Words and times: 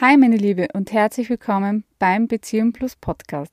Hi 0.00 0.16
meine 0.16 0.36
Liebe 0.36 0.66
und 0.74 0.92
herzlich 0.92 1.30
willkommen 1.30 1.84
beim 2.00 2.26
Beziehung 2.26 2.72
Plus 2.72 2.96
Podcast. 2.96 3.52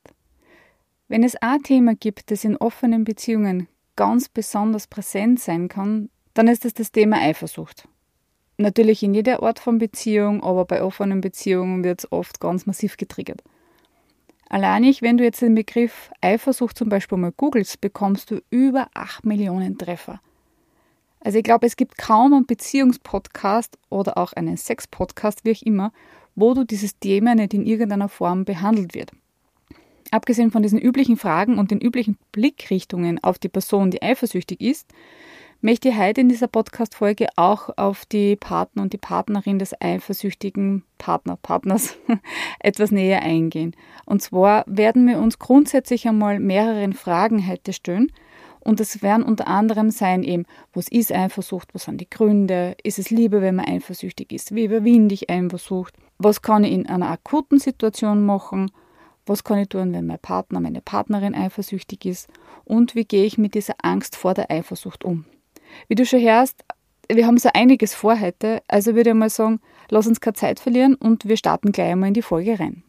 Wenn 1.06 1.22
es 1.22 1.36
ein 1.36 1.62
Thema 1.62 1.94
gibt, 1.94 2.32
das 2.32 2.42
in 2.42 2.56
offenen 2.56 3.04
Beziehungen 3.04 3.68
ganz 3.94 4.28
besonders 4.28 4.88
präsent 4.88 5.38
sein 5.38 5.68
kann, 5.68 6.10
dann 6.34 6.48
ist 6.48 6.64
es 6.64 6.74
das 6.74 6.90
Thema 6.90 7.18
Eifersucht. 7.18 7.86
Natürlich 8.58 9.04
in 9.04 9.14
jeder 9.14 9.40
Art 9.40 9.60
von 9.60 9.78
Beziehung, 9.78 10.42
aber 10.42 10.64
bei 10.64 10.82
offenen 10.82 11.20
Beziehungen 11.20 11.84
wird 11.84 12.00
es 12.00 12.10
oft 12.10 12.40
ganz 12.40 12.66
massiv 12.66 12.96
getriggert. 12.96 13.40
Alleinig, 14.48 15.00
wenn 15.00 15.18
du 15.18 15.22
jetzt 15.22 15.42
den 15.42 15.54
Begriff 15.54 16.10
Eifersucht 16.20 16.76
zum 16.76 16.88
Beispiel 16.88 17.18
mal 17.18 17.32
googelst, 17.32 17.80
bekommst 17.80 18.32
du 18.32 18.42
über 18.50 18.88
8 18.94 19.24
Millionen 19.24 19.78
Treffer. 19.78 20.20
Also 21.20 21.38
ich 21.38 21.44
glaube, 21.44 21.68
es 21.68 21.76
gibt 21.76 21.98
kaum 21.98 22.34
einen 22.34 22.46
Beziehungspodcast 22.46 23.78
oder 23.90 24.18
auch 24.18 24.32
einen 24.32 24.56
Sexpodcast, 24.56 25.44
wie 25.44 25.52
auch 25.52 25.62
immer, 25.62 25.92
wo 26.34 26.54
du 26.54 26.64
dieses 26.64 26.98
Thema 26.98 27.34
nicht 27.34 27.54
in 27.54 27.66
irgendeiner 27.66 28.08
Form 28.08 28.44
behandelt 28.44 28.94
wird. 28.94 29.12
Abgesehen 30.10 30.50
von 30.50 30.62
diesen 30.62 30.78
üblichen 30.78 31.16
Fragen 31.16 31.58
und 31.58 31.70
den 31.70 31.80
üblichen 31.80 32.18
Blickrichtungen 32.32 33.22
auf 33.24 33.38
die 33.38 33.48
Person, 33.48 33.90
die 33.90 34.02
eifersüchtig 34.02 34.60
ist, 34.60 34.92
möchte 35.62 35.88
ich 35.88 35.96
heute 35.96 36.20
in 36.20 36.28
dieser 36.28 36.48
Podcast-Folge 36.48 37.28
auch 37.36 37.70
auf 37.76 38.04
die 38.04 38.36
Partner 38.36 38.82
und 38.82 38.92
die 38.92 38.98
Partnerin 38.98 39.58
des 39.58 39.80
eifersüchtigen 39.80 40.84
Partner, 40.98 41.38
Partners 41.40 41.96
etwas 42.58 42.90
näher 42.90 43.22
eingehen. 43.22 43.74
Und 44.04 44.20
zwar 44.20 44.64
werden 44.66 45.06
wir 45.06 45.18
uns 45.18 45.38
grundsätzlich 45.38 46.06
einmal 46.06 46.40
mehreren 46.40 46.92
Fragen 46.92 47.46
heute 47.48 47.72
stellen, 47.72 48.10
und 48.64 48.80
es 48.80 49.02
werden 49.02 49.24
unter 49.24 49.48
anderem 49.48 49.90
sein 49.90 50.22
eben, 50.22 50.44
was 50.72 50.88
ist 50.88 51.12
Eifersucht, 51.12 51.74
was 51.74 51.84
sind 51.84 52.00
die 52.00 52.08
Gründe, 52.08 52.76
ist 52.82 52.98
es 52.98 53.10
Liebe, 53.10 53.42
wenn 53.42 53.56
man 53.56 53.66
eifersüchtig 53.66 54.32
ist, 54.32 54.54
wie 54.54 54.64
überwinde 54.64 55.14
ich 55.14 55.30
Eifersucht, 55.30 55.94
was 56.18 56.42
kann 56.42 56.64
ich 56.64 56.72
in 56.72 56.86
einer 56.86 57.10
akuten 57.10 57.58
Situation 57.58 58.24
machen, 58.24 58.70
was 59.26 59.44
kann 59.44 59.58
ich 59.58 59.68
tun, 59.68 59.92
wenn 59.92 60.06
mein 60.06 60.18
Partner, 60.18 60.60
meine 60.60 60.80
Partnerin 60.80 61.34
eifersüchtig 61.34 62.06
ist 62.06 62.28
und 62.64 62.94
wie 62.94 63.04
gehe 63.04 63.24
ich 63.24 63.38
mit 63.38 63.54
dieser 63.54 63.74
Angst 63.82 64.16
vor 64.16 64.34
der 64.34 64.50
Eifersucht 64.50 65.04
um. 65.04 65.24
Wie 65.88 65.94
du 65.94 66.04
schon 66.04 66.20
hörst, 66.20 66.64
wir 67.08 67.26
haben 67.26 67.38
so 67.38 67.50
einiges 67.52 67.94
vor 67.94 68.20
heute, 68.20 68.62
also 68.68 68.94
würde 68.94 69.10
ich 69.10 69.16
mal 69.16 69.30
sagen, 69.30 69.60
lass 69.90 70.06
uns 70.06 70.20
keine 70.20 70.34
Zeit 70.34 70.60
verlieren 70.60 70.94
und 70.94 71.26
wir 71.26 71.36
starten 71.36 71.72
gleich 71.72 71.92
einmal 71.92 72.08
in 72.08 72.14
die 72.14 72.22
Folge 72.22 72.58
rein. 72.58 72.84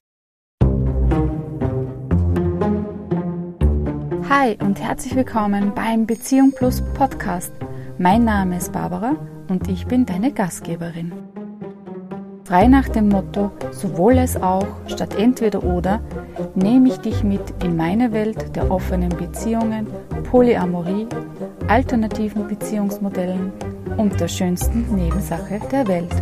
Hi 4.30 4.58
und 4.62 4.82
herzlich 4.82 5.16
willkommen 5.16 5.74
beim 5.76 6.06
Beziehung 6.06 6.54
Plus 6.54 6.82
Podcast. 6.94 7.52
Mein 7.98 8.24
Name 8.24 8.56
ist 8.56 8.72
Barbara 8.72 9.18
und 9.50 9.68
ich 9.68 9.86
bin 9.86 10.06
deine 10.06 10.32
Gastgeberin. 10.32 11.12
Frei 12.46 12.68
nach 12.68 12.88
dem 12.88 13.10
Motto 13.10 13.52
sowohl 13.72 14.18
es 14.20 14.38
auch 14.38 14.66
statt 14.88 15.16
entweder 15.18 15.64
oder 15.64 16.02
nehme 16.56 16.88
ich 16.88 16.98
dich 16.98 17.24
mit 17.24 17.42
in 17.64 17.76
meine 17.76 18.14
Welt 18.14 18.56
der 18.56 18.72
offenen 18.72 19.10
Beziehungen, 19.10 19.88
Polyamorie, 20.32 21.08
alternativen 21.68 22.48
Beziehungsmodellen 22.48 23.52
und 23.98 24.20
der 24.22 24.30
schönsten 24.30 24.96
Nebensache 24.96 25.60
der 25.70 25.86
Welt. 25.88 26.16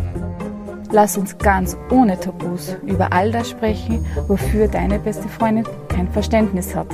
Lass 0.90 1.16
uns 1.16 1.38
ganz 1.38 1.76
ohne 1.90 2.18
Tabus 2.18 2.76
über 2.84 3.12
all 3.12 3.30
das 3.30 3.48
sprechen, 3.50 4.04
wofür 4.26 4.66
deine 4.66 4.98
beste 4.98 5.28
Freundin 5.28 5.64
kein 5.88 6.08
Verständnis 6.08 6.74
hat 6.74 6.88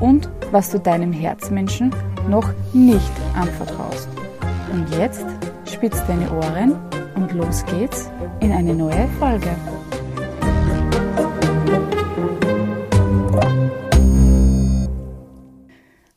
und 0.00 0.28
was 0.50 0.70
du 0.70 0.78
deinem 0.78 1.12
Herzmenschen 1.12 1.94
noch 2.28 2.52
nicht 2.72 3.12
anvertraust. 3.34 4.08
Und 4.72 4.88
jetzt 4.96 5.24
spitz 5.66 6.04
deine 6.06 6.30
Ohren 6.32 6.72
und 7.14 7.32
los 7.32 7.64
geht's 7.66 8.10
in 8.40 8.52
eine 8.52 8.74
neue 8.74 9.08
Folge. 9.18 9.54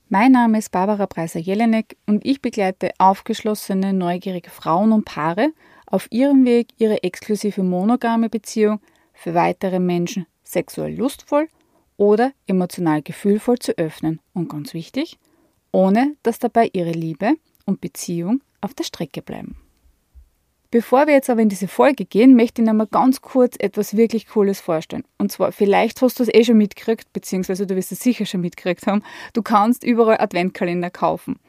Mein 0.10 0.32
Name 0.32 0.58
ist 0.58 0.72
Barbara 0.72 1.06
Preiser-Jelinek 1.06 1.98
und 2.08 2.26
ich 2.26 2.42
begleite 2.42 2.92
aufgeschlossene, 2.98 3.94
neugierige 3.94 4.50
Frauen 4.50 4.94
und 4.94 5.06
Paare 5.06 5.50
auf 5.86 6.08
ihrem 6.12 6.46
Weg, 6.46 6.70
ihre 6.78 7.04
exklusive 7.04 7.62
monogame 7.62 8.30
Beziehung 8.30 8.80
für 9.14 9.34
weitere 9.34 9.80
Menschen 9.80 10.26
sexuell 10.44 10.96
lustvoll 10.96 11.50
oder 11.98 12.32
emotional 12.46 13.02
gefühlvoll 13.02 13.60
zu 13.60 13.78
öffnen 13.78 14.20
und 14.34 14.50
ganz 14.50 14.74
wichtig, 14.74 15.18
ohne 15.72 16.16
dass 16.24 16.40
dabei 16.40 16.70
ihre 16.74 16.92
Liebe 16.92 17.34
und 17.66 17.82
Beziehung 17.82 18.42
auf 18.62 18.74
der 18.74 18.84
Strecke 18.84 19.22
bleiben. 19.22 19.58
Bevor 20.70 21.08
wir 21.08 21.14
jetzt 21.14 21.30
aber 21.30 21.42
in 21.42 21.48
diese 21.50 21.70
Folge 21.70 22.04
gehen, 22.04 22.36
möchte 22.36 22.62
ich 22.62 22.68
noch 22.68 22.74
mal 22.74 22.88
ganz 22.88 23.22
kurz 23.22 23.56
etwas 23.58 23.96
wirklich 23.96 24.28
Cooles 24.28 24.60
vorstellen. 24.60 25.06
Und 25.18 25.32
zwar, 25.32 25.54
vielleicht 25.54 26.02
hast 26.02 26.20
du 26.20 26.24
es 26.24 26.34
eh 26.34 26.44
schon 26.44 26.58
mitgekriegt, 26.58 27.14
beziehungsweise 27.14 27.66
du 27.66 27.76
wirst 27.78 27.94
es 27.94 28.02
sicher 28.02 28.26
schon 28.26 28.42
mitgekriegt 28.42 28.86
haben, 28.86 29.02
du 29.32 29.42
kannst 29.42 29.86
überall 29.86 30.20
Adventkalender 30.20 30.90
kaufen. 30.90 31.40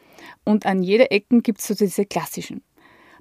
Und 0.44 0.66
an 0.66 0.82
jeder 0.84 1.10
Ecke 1.10 1.40
gibt 1.42 1.58
es 1.58 1.66
so 1.66 1.74
diese 1.74 2.06
klassischen. 2.06 2.62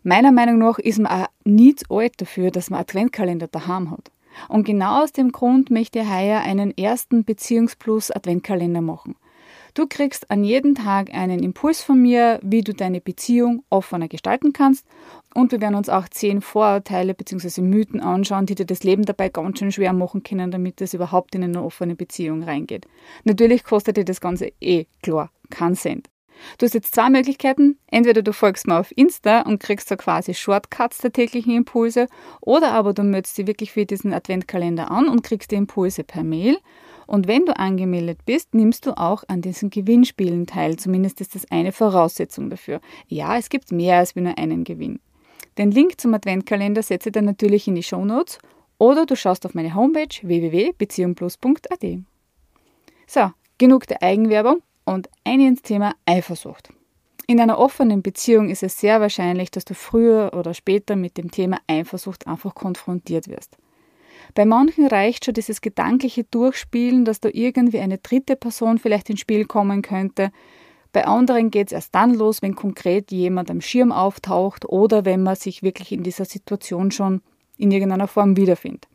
Meiner 0.04 0.32
Meinung 0.32 0.60
nach 0.60 0.78
ist 0.78 1.00
man 1.00 1.12
auch 1.12 1.28
nie 1.44 1.74
zu 1.74 1.86
alt 1.90 2.22
dafür, 2.22 2.52
dass 2.52 2.70
man 2.70 2.80
Adventkalender 2.80 3.48
daheim 3.48 3.90
hat. 3.90 4.12
Und 4.50 4.66
genau 4.66 5.04
aus 5.04 5.12
dem 5.12 5.32
Grund 5.32 5.70
möchte 5.70 6.00
ich 6.00 6.10
heuer 6.10 6.42
einen 6.42 6.78
ersten 6.78 7.24
Beziehungsplus 7.24 8.12
Adventkalender 8.12 8.82
machen. 8.82 9.16
Du 9.78 9.86
kriegst 9.88 10.32
an 10.32 10.44
jedem 10.44 10.74
Tag 10.74 11.14
einen 11.14 11.44
Impuls 11.44 11.84
von 11.84 12.02
mir, 12.02 12.40
wie 12.42 12.62
du 12.62 12.74
deine 12.74 13.00
Beziehung 13.00 13.64
offener 13.70 14.08
gestalten 14.08 14.52
kannst. 14.52 14.88
Und 15.36 15.52
wir 15.52 15.62
werden 15.62 15.76
uns 15.76 15.88
auch 15.88 16.10
zehn 16.10 16.42
Vorurteile 16.42 17.14
bzw. 17.14 17.62
Mythen 17.62 18.00
anschauen, 18.00 18.48
die 18.48 18.56
dir 18.56 18.66
das 18.66 18.84
Leben 18.84 19.06
dabei 19.06 19.30
ganz 19.30 19.60
schön 19.60 19.72
schwer 19.72 19.94
machen 19.94 20.24
können, 20.24 20.50
damit 20.50 20.82
es 20.82 20.96
überhaupt 20.96 21.36
in 21.36 21.44
eine 21.44 21.62
offene 21.62 21.96
Beziehung 21.96 22.42
reingeht. 22.42 22.88
Natürlich 23.24 23.64
kostet 23.64 23.98
dir 23.98 24.06
das 24.06 24.20
Ganze 24.20 24.52
eh 24.60 24.86
klar 25.04 25.30
keinen 25.52 25.76
Cent. 25.76 26.10
Du 26.58 26.66
hast 26.66 26.74
jetzt 26.74 26.94
zwei 26.94 27.10
Möglichkeiten. 27.10 27.78
Entweder 27.88 28.22
du 28.22 28.34
folgst 28.34 28.68
mir 28.68 28.80
auf 28.80 28.92
Insta 28.96 29.42
und 29.42 29.60
kriegst 29.60 29.90
so 29.90 29.96
quasi 29.96 30.34
Shortcuts 30.34 31.00
der 31.00 31.12
täglichen 31.12 31.56
Impulse, 31.56 32.08
oder 32.42 32.72
aber 32.72 32.94
du 32.94 33.04
meldest 33.04 33.38
dich 33.38 33.48
wirklich 33.48 33.72
für 33.72 33.86
diesen 33.86 34.14
Adventkalender 34.14 34.92
an 34.92 35.08
und 35.08 35.24
kriegst 35.24 35.52
die 35.52 35.56
Impulse 35.56 36.04
per 36.04 36.24
Mail. 36.24 36.58
Und 37.08 37.28
wenn 37.28 37.46
du 37.46 37.58
angemeldet 37.58 38.20
bist, 38.26 38.54
nimmst 38.54 38.86
du 38.86 38.98
auch 38.98 39.24
an 39.28 39.42
diesen 39.42 39.70
Gewinnspielen 39.70 40.46
teil. 40.46 40.76
Zumindest 40.76 41.22
ist 41.22 41.36
das 41.36 41.50
eine 41.50 41.72
Voraussetzung 41.72 42.50
dafür. 42.50 42.82
Ja, 43.08 43.38
es 43.38 43.50
gibt 43.50 43.72
mehr 43.72 43.98
als 43.98 44.16
nur 44.16 44.38
einen 44.38 44.66
Gewinn. 44.66 45.00
Den 45.58 45.72
Link 45.72 46.00
zum 46.00 46.14
Adventkalender 46.14 46.84
setze 46.84 47.10
ich 47.10 47.14
dann 47.14 47.26
natürlich 47.26 47.68
in 47.68 47.76
die 47.76 47.84
Show 47.84 48.04
Notes 48.04 48.40
oder 48.78 49.06
du 49.06 49.16
schaust 49.16 49.46
auf 49.46 49.56
meine 49.56 49.74
Homepage 49.74 50.10
www.beziehungplus.at. 50.22 51.86
So, 53.08 53.32
genug 53.58 53.88
der 53.88 54.04
Eigenwerbung 54.04 54.62
und 54.88 55.10
ein 55.26 55.42
ins 55.42 55.62
Thema 55.62 55.94
Eifersucht. 56.06 56.70
In 57.28 57.42
einer 57.42 57.60
offenen 57.60 58.02
Beziehung 58.02 58.50
ist 58.50 58.64
es 58.64 58.80
sehr 58.80 59.02
wahrscheinlich, 59.02 59.52
dass 59.52 59.66
du 59.66 59.74
früher 59.74 60.32
oder 60.34 60.54
später 60.54 60.96
mit 60.96 61.18
dem 61.18 61.30
Thema 61.30 61.60
Eifersucht 61.68 62.26
einfach 62.26 62.56
konfrontiert 62.56 63.28
wirst. 63.28 63.58
Bei 64.34 64.46
manchen 64.46 64.88
reicht 64.88 65.26
schon 65.26 65.34
dieses 65.34 65.60
gedankliche 65.60 66.24
Durchspielen, 66.24 67.04
dass 67.04 67.20
da 67.20 67.30
irgendwie 67.32 67.80
eine 67.80 67.98
dritte 67.98 68.38
Person 68.38 68.78
vielleicht 68.78 69.10
ins 69.10 69.20
Spiel 69.20 69.46
kommen 69.46 69.82
könnte. 69.82 70.32
Bei 70.94 71.06
anderen 71.06 71.52
geht 71.52 71.68
es 71.68 71.74
erst 71.74 71.94
dann 71.94 72.14
los, 72.14 72.42
wenn 72.42 72.56
konkret 72.56 73.12
jemand 73.12 73.52
am 73.52 73.60
Schirm 73.60 73.92
auftaucht 73.92 74.66
oder 74.66 75.04
wenn 75.04 75.22
man 75.22 75.36
sich 75.36 75.64
wirklich 75.64 75.92
in 75.92 76.04
dieser 76.04 76.26
Situation 76.26 76.92
schon 76.92 77.22
in 77.58 77.72
irgendeiner 77.72 78.08
Form 78.08 78.38
wiederfindet. 78.38 78.88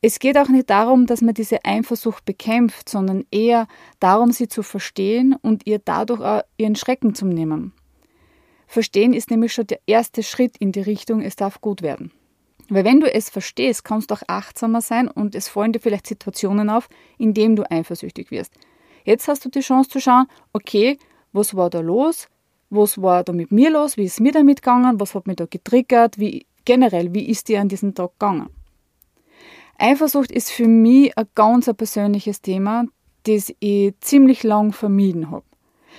Es 0.00 0.20
geht 0.20 0.38
auch 0.38 0.48
nicht 0.48 0.70
darum, 0.70 1.06
dass 1.06 1.22
man 1.22 1.34
diese 1.34 1.64
Eifersucht 1.64 2.24
bekämpft, 2.24 2.88
sondern 2.88 3.24
eher 3.32 3.66
darum, 3.98 4.30
sie 4.30 4.46
zu 4.46 4.62
verstehen 4.62 5.34
und 5.42 5.66
ihr 5.66 5.80
dadurch 5.80 6.20
auch 6.20 6.42
ihren 6.56 6.76
Schrecken 6.76 7.14
zu 7.14 7.26
nehmen. 7.26 7.72
Verstehen 8.68 9.12
ist 9.12 9.30
nämlich 9.30 9.52
schon 9.52 9.66
der 9.66 9.80
erste 9.86 10.22
Schritt 10.22 10.56
in 10.58 10.70
die 10.70 10.82
Richtung, 10.82 11.20
es 11.20 11.34
darf 11.34 11.60
gut 11.60 11.82
werden. 11.82 12.12
Weil 12.68 12.84
wenn 12.84 13.00
du 13.00 13.12
es 13.12 13.30
verstehst, 13.30 13.82
kannst 13.82 14.10
du 14.10 14.14
auch 14.14 14.22
achtsamer 14.28 14.82
sein 14.82 15.08
und 15.08 15.34
es 15.34 15.48
fallen 15.48 15.72
dir 15.72 15.80
vielleicht 15.80 16.06
Situationen 16.06 16.70
auf, 16.70 16.88
in 17.16 17.34
denen 17.34 17.56
du 17.56 17.68
eifersüchtig 17.68 18.30
wirst. 18.30 18.52
Jetzt 19.04 19.26
hast 19.26 19.44
du 19.44 19.48
die 19.48 19.60
Chance 19.60 19.88
zu 19.88 20.00
schauen, 20.00 20.26
okay, 20.52 20.98
was 21.32 21.56
war 21.56 21.70
da 21.70 21.80
los? 21.80 22.28
Was 22.70 23.00
war 23.00 23.24
da 23.24 23.32
mit 23.32 23.50
mir 23.50 23.70
los? 23.70 23.96
Wie 23.96 24.04
ist 24.04 24.20
mir 24.20 24.32
damit 24.32 24.60
gegangen? 24.60 25.00
Was 25.00 25.14
hat 25.14 25.26
mich 25.26 25.36
da 25.36 25.46
getriggert? 25.46 26.18
Wie 26.18 26.46
generell, 26.66 27.14
wie 27.14 27.26
ist 27.28 27.48
dir 27.48 27.60
an 27.62 27.68
diesem 27.68 27.94
Tag 27.94 28.12
gegangen? 28.18 28.50
Eifersucht 29.78 30.32
ist 30.32 30.50
für 30.50 30.66
mich 30.66 31.16
ein 31.16 31.26
ganz 31.36 31.72
persönliches 31.72 32.42
Thema, 32.42 32.84
das 33.24 33.54
ich 33.60 33.94
ziemlich 34.00 34.42
lang 34.42 34.72
vermieden 34.72 35.30
habe. 35.30 35.44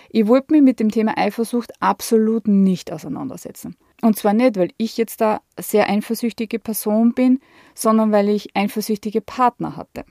Ich 0.09 0.27
wollte 0.27 0.53
mich 0.53 0.61
mit 0.61 0.79
dem 0.79 0.91
Thema 0.91 1.17
Eifersucht 1.17 1.71
absolut 1.79 2.47
nicht 2.47 2.91
auseinandersetzen. 2.91 3.75
Und 4.01 4.17
zwar 4.17 4.33
nicht, 4.33 4.57
weil 4.57 4.71
ich 4.77 4.97
jetzt 4.97 5.21
da 5.21 5.41
sehr 5.57 5.89
eifersüchtige 5.89 6.59
Person 6.59 7.13
bin, 7.13 7.39
sondern 7.73 8.11
weil 8.11 8.29
ich 8.29 8.55
eifersüchtige 8.55 9.21
Partner 9.21 9.75
hatte. 9.75 10.05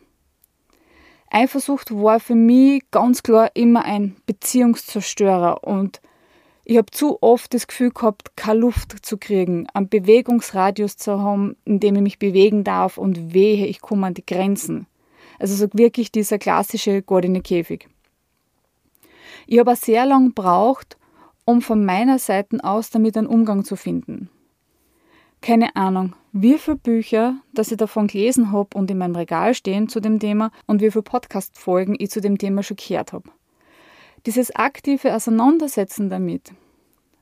Eifersucht 1.31 1.91
war 1.93 2.21
für 2.21 2.35
mich 2.35 2.83
ganz 2.91 3.23
klar 3.23 3.51
immer 3.55 3.85
ein 3.85 4.17
Beziehungszerstörer 4.27 5.65
und 5.65 6.01
Ich 6.71 6.77
habe 6.77 6.91
zu 6.91 7.23
oft 7.23 7.55
das 7.55 7.67
Gefühl 7.67 7.93
gehabt, 7.93 8.37
keine 8.37 8.61
Luft 8.61 8.95
zu 9.01 9.17
kriegen, 9.17 9.67
einen 9.73 9.89
Bewegungsradius 9.89 10.99
zu 10.99 11.19
haben, 11.19 11.57
in 11.65 11.81
dem 11.81 11.97
ich 11.97 12.03
mich 12.03 12.19
bewegen 12.19 12.63
darf 12.63 12.99
und 12.99 13.33
wehe, 13.33 13.65
ich 13.65 13.81
komme 13.81 14.09
an 14.09 14.13
die 14.13 14.27
Grenzen. 14.27 14.87
Also 15.39 15.55
so 15.55 15.67
wirklich 15.73 16.13
dieser 16.13 16.37
klassische 16.37 17.01
goldene 17.01 17.41
Käfig. 17.41 17.89
Ich 19.47 19.59
habe 19.59 19.75
sehr 19.77 20.05
lang 20.05 20.35
gebraucht, 20.35 20.99
um 21.47 21.63
von 21.63 21.87
meiner 21.87 22.19
Seite 22.19 22.63
aus 22.63 22.91
damit 22.91 23.17
einen 23.17 23.29
Umgang 23.29 23.65
zu 23.65 23.75
finden. 23.75 24.29
Keine 25.41 25.75
Ahnung, 25.75 26.17
wie 26.33 26.59
viele 26.59 26.77
Bücher, 26.77 27.37
dass 27.55 27.71
ich 27.71 27.79
davon 27.79 28.09
gelesen 28.09 28.53
habe 28.53 28.77
und 28.77 28.91
in 28.91 28.99
meinem 28.99 29.17
Regal 29.17 29.55
stehen 29.55 29.89
zu 29.89 30.01
dem 30.01 30.19
Thema 30.19 30.51
und 30.67 30.83
wie 30.83 30.91
viele 30.91 31.01
Podcast-Folgen 31.01 31.97
ich 31.99 32.11
zu 32.11 32.21
dem 32.21 32.37
Thema 32.37 32.63
schon 32.63 32.77
gehört 32.77 33.15
habe. 33.15 33.31
Dieses 34.27 34.55
aktive 34.55 35.15
Auseinandersetzen 35.15 36.09
damit, 36.11 36.53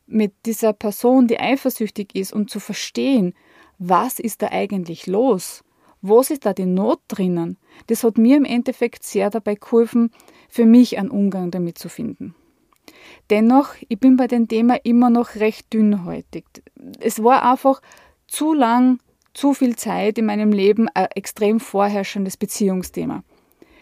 mit 0.06 0.32
dieser 0.46 0.72
Person, 0.72 1.26
die 1.26 1.40
eifersüchtig 1.40 2.14
ist 2.14 2.32
und 2.32 2.50
zu 2.50 2.60
verstehen, 2.60 3.34
was 3.78 4.18
ist 4.18 4.42
da 4.42 4.48
eigentlich 4.50 5.06
los? 5.06 5.62
Wo 6.00 6.20
ist 6.20 6.46
da 6.46 6.52
die 6.52 6.66
Not 6.66 7.00
drinnen? 7.08 7.58
Das 7.88 8.04
hat 8.04 8.16
mir 8.16 8.36
im 8.36 8.44
Endeffekt 8.44 9.02
sehr 9.02 9.30
dabei 9.30 9.56
geholfen, 9.56 10.10
für 10.48 10.64
mich 10.64 10.98
einen 10.98 11.10
Umgang 11.10 11.50
damit 11.50 11.78
zu 11.78 11.88
finden. 11.88 12.34
Dennoch, 13.30 13.74
ich 13.88 13.98
bin 13.98 14.16
bei 14.16 14.28
dem 14.28 14.46
Thema 14.46 14.76
immer 14.84 15.10
noch 15.10 15.34
recht 15.36 15.72
dünnhäutig. 15.72 16.44
Es 17.00 17.22
war 17.22 17.42
einfach 17.50 17.80
zu 18.28 18.54
lang, 18.54 19.00
zu 19.34 19.52
viel 19.52 19.76
Zeit 19.76 20.18
in 20.18 20.26
meinem 20.26 20.52
Leben 20.52 20.88
ein 20.94 21.08
extrem 21.14 21.60
vorherrschendes 21.60 22.36
Beziehungsthema. 22.36 23.24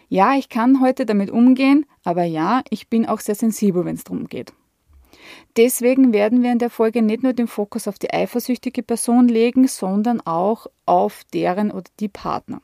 Ja, 0.09 0.35
ich 0.37 0.49
kann 0.49 0.81
heute 0.81 1.07
damit 1.07 1.31
umgehen, 1.31 1.87
aber 2.05 2.25
ja, 2.25 2.63
ich 2.71 2.89
bin 2.89 3.07
auch 3.07 3.21
sehr 3.21 3.35
sensibel, 3.35 3.85
wenn 3.85 3.97
es 3.97 4.05
darum 4.05 4.27
geht. 4.29 4.53
Deswegen 5.57 6.13
werden 6.13 6.43
wir 6.43 6.53
in 6.53 6.59
der 6.59 6.71
Folge 6.71 7.01
nicht 7.03 7.23
nur 7.23 7.33
den 7.33 7.47
Fokus 7.47 7.89
auf 7.89 7.99
die 7.99 8.13
eifersüchtige 8.13 8.83
Person 8.83 9.29
legen, 9.29 9.69
sondern 9.69 10.21
auch 10.21 10.67
auf 10.87 11.23
deren 11.33 11.71
oder 11.71 11.91
die 12.01 12.09
Partner. 12.09 12.61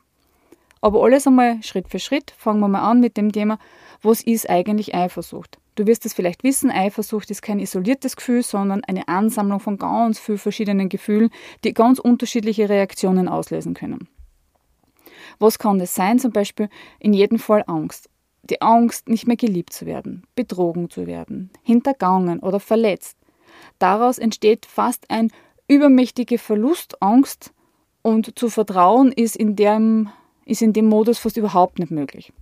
Aber 0.81 1.03
alles 1.03 1.27
einmal 1.27 1.63
Schritt 1.63 1.89
für 1.89 1.99
Schritt 1.99 2.33
fangen 2.37 2.61
wir 2.61 2.69
mal 2.69 2.91
an 2.91 3.01
mit 3.01 3.17
dem 3.17 3.33
Thema, 3.33 3.59
was 4.03 4.23
ist 4.23 4.49
eigentlich 4.49 4.95
Eifersucht? 4.95 5.59
Du 5.75 5.87
wirst 5.87 6.05
es 6.07 6.15
vielleicht 6.15 6.43
wissen, 6.43 6.71
Eifersucht 6.71 7.31
ist 7.31 7.43
kein 7.43 7.59
isoliertes 7.59 8.17
Gefühl, 8.17 8.43
sondern 8.43 8.83
eine 8.85 9.09
Ansammlung 9.09 9.61
von 9.61 9.79
ganz 9.79 10.19
vielen 10.19 10.39
verschiedenen 10.39 10.89
Gefühlen, 10.89 11.31
die 11.65 11.75
ganz 11.75 11.99
unterschiedliche 11.99 12.69
Reaktionen 12.69 13.29
auslösen 13.29 13.75
können. 13.75 14.09
Was 15.41 15.59
kann 15.59 15.79
das 15.79 15.95
sein? 15.95 16.21
Zum 16.21 16.31
Beispiel 16.31 16.69
in 17.01 17.13
jedem 17.13 17.39
Fall 17.39 17.65
Angst. 17.67 18.09
Die 18.45 18.63
Angst, 18.63 19.09
nicht 19.09 19.27
mehr 19.27 19.37
geliebt 19.37 19.73
zu 19.73 19.87
werden, 19.87 20.23
betrogen 20.35 20.91
zu 20.91 21.07
werden, 21.07 21.51
hintergangen 21.63 22.41
oder 22.41 22.61
verletzt. 22.61 23.17
Daraus 23.79 24.19
entsteht 24.19 24.67
fast 24.67 25.11
ein 25.11 25.31
übermächtige 25.67 26.39
Verlustangst 26.39 27.53
und 28.03 28.39
zu 28.39 28.49
vertrauen 28.49 29.13
ist 29.13 29.37
in 29.37 29.57
dem, 29.57 30.11
ist 30.45 30.63
in 30.63 30.73
dem 30.73 30.87
Modus 30.87 31.19
fast 31.19 31.37
überhaupt 31.37 31.79
nicht 31.79 31.91
möglich. 31.91 32.33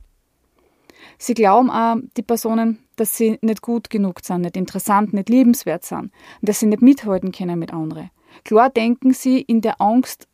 Sie 1.18 1.34
glauben 1.34 1.70
auch, 1.70 1.96
die 2.16 2.22
Personen, 2.22 2.78
dass 2.96 3.16
sie 3.16 3.38
nicht 3.40 3.62
gut 3.62 3.90
genug 3.90 4.20
sind, 4.24 4.42
nicht 4.42 4.56
interessant, 4.56 5.12
nicht 5.12 5.28
liebenswert 5.28 5.84
sind 5.84 6.12
und 6.40 6.48
dass 6.48 6.60
sie 6.60 6.66
nicht 6.66 6.82
mithalten 6.82 7.32
können 7.32 7.58
mit 7.58 7.72
anderen. 7.72 8.10
Klar 8.44 8.70
denken 8.70 9.12
sie 9.12 9.40
in 9.40 9.60
der 9.60 9.80
Angst 9.80 10.26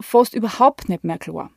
fast 0.00 0.34
überhaupt 0.34 0.88
nicht 0.88 1.04
mehr 1.04 1.18
klar. 1.18 1.50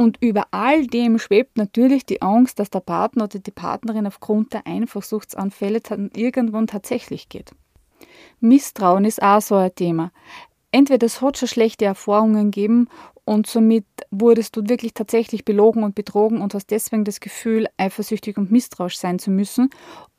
Und 0.00 0.16
über 0.22 0.46
all 0.50 0.86
dem 0.86 1.18
schwebt 1.18 1.58
natürlich 1.58 2.06
die 2.06 2.22
Angst, 2.22 2.58
dass 2.58 2.70
der 2.70 2.80
Partner 2.80 3.24
oder 3.24 3.38
die 3.38 3.50
Partnerin 3.50 4.06
aufgrund 4.06 4.54
der 4.54 4.66
Eifersuchtsanfälle 4.66 5.82
irgendwann 6.16 6.66
tatsächlich 6.66 7.28
geht. 7.28 7.50
Misstrauen 8.40 9.04
ist 9.04 9.22
auch 9.22 9.42
so 9.42 9.56
ein 9.56 9.74
Thema. 9.74 10.10
Entweder 10.72 11.04
es 11.04 11.20
hat 11.20 11.36
schon 11.36 11.48
schlechte 11.48 11.84
Erfahrungen 11.84 12.50
gegeben 12.50 12.88
und 13.26 13.46
somit 13.46 13.84
wurdest 14.10 14.56
du 14.56 14.66
wirklich 14.70 14.94
tatsächlich 14.94 15.44
belogen 15.44 15.84
und 15.84 15.94
betrogen 15.94 16.40
und 16.40 16.54
hast 16.54 16.70
deswegen 16.70 17.04
das 17.04 17.20
Gefühl, 17.20 17.66
eifersüchtig 17.76 18.38
und 18.38 18.50
misstrauisch 18.50 18.96
sein 18.96 19.18
zu 19.18 19.30
müssen. 19.30 19.68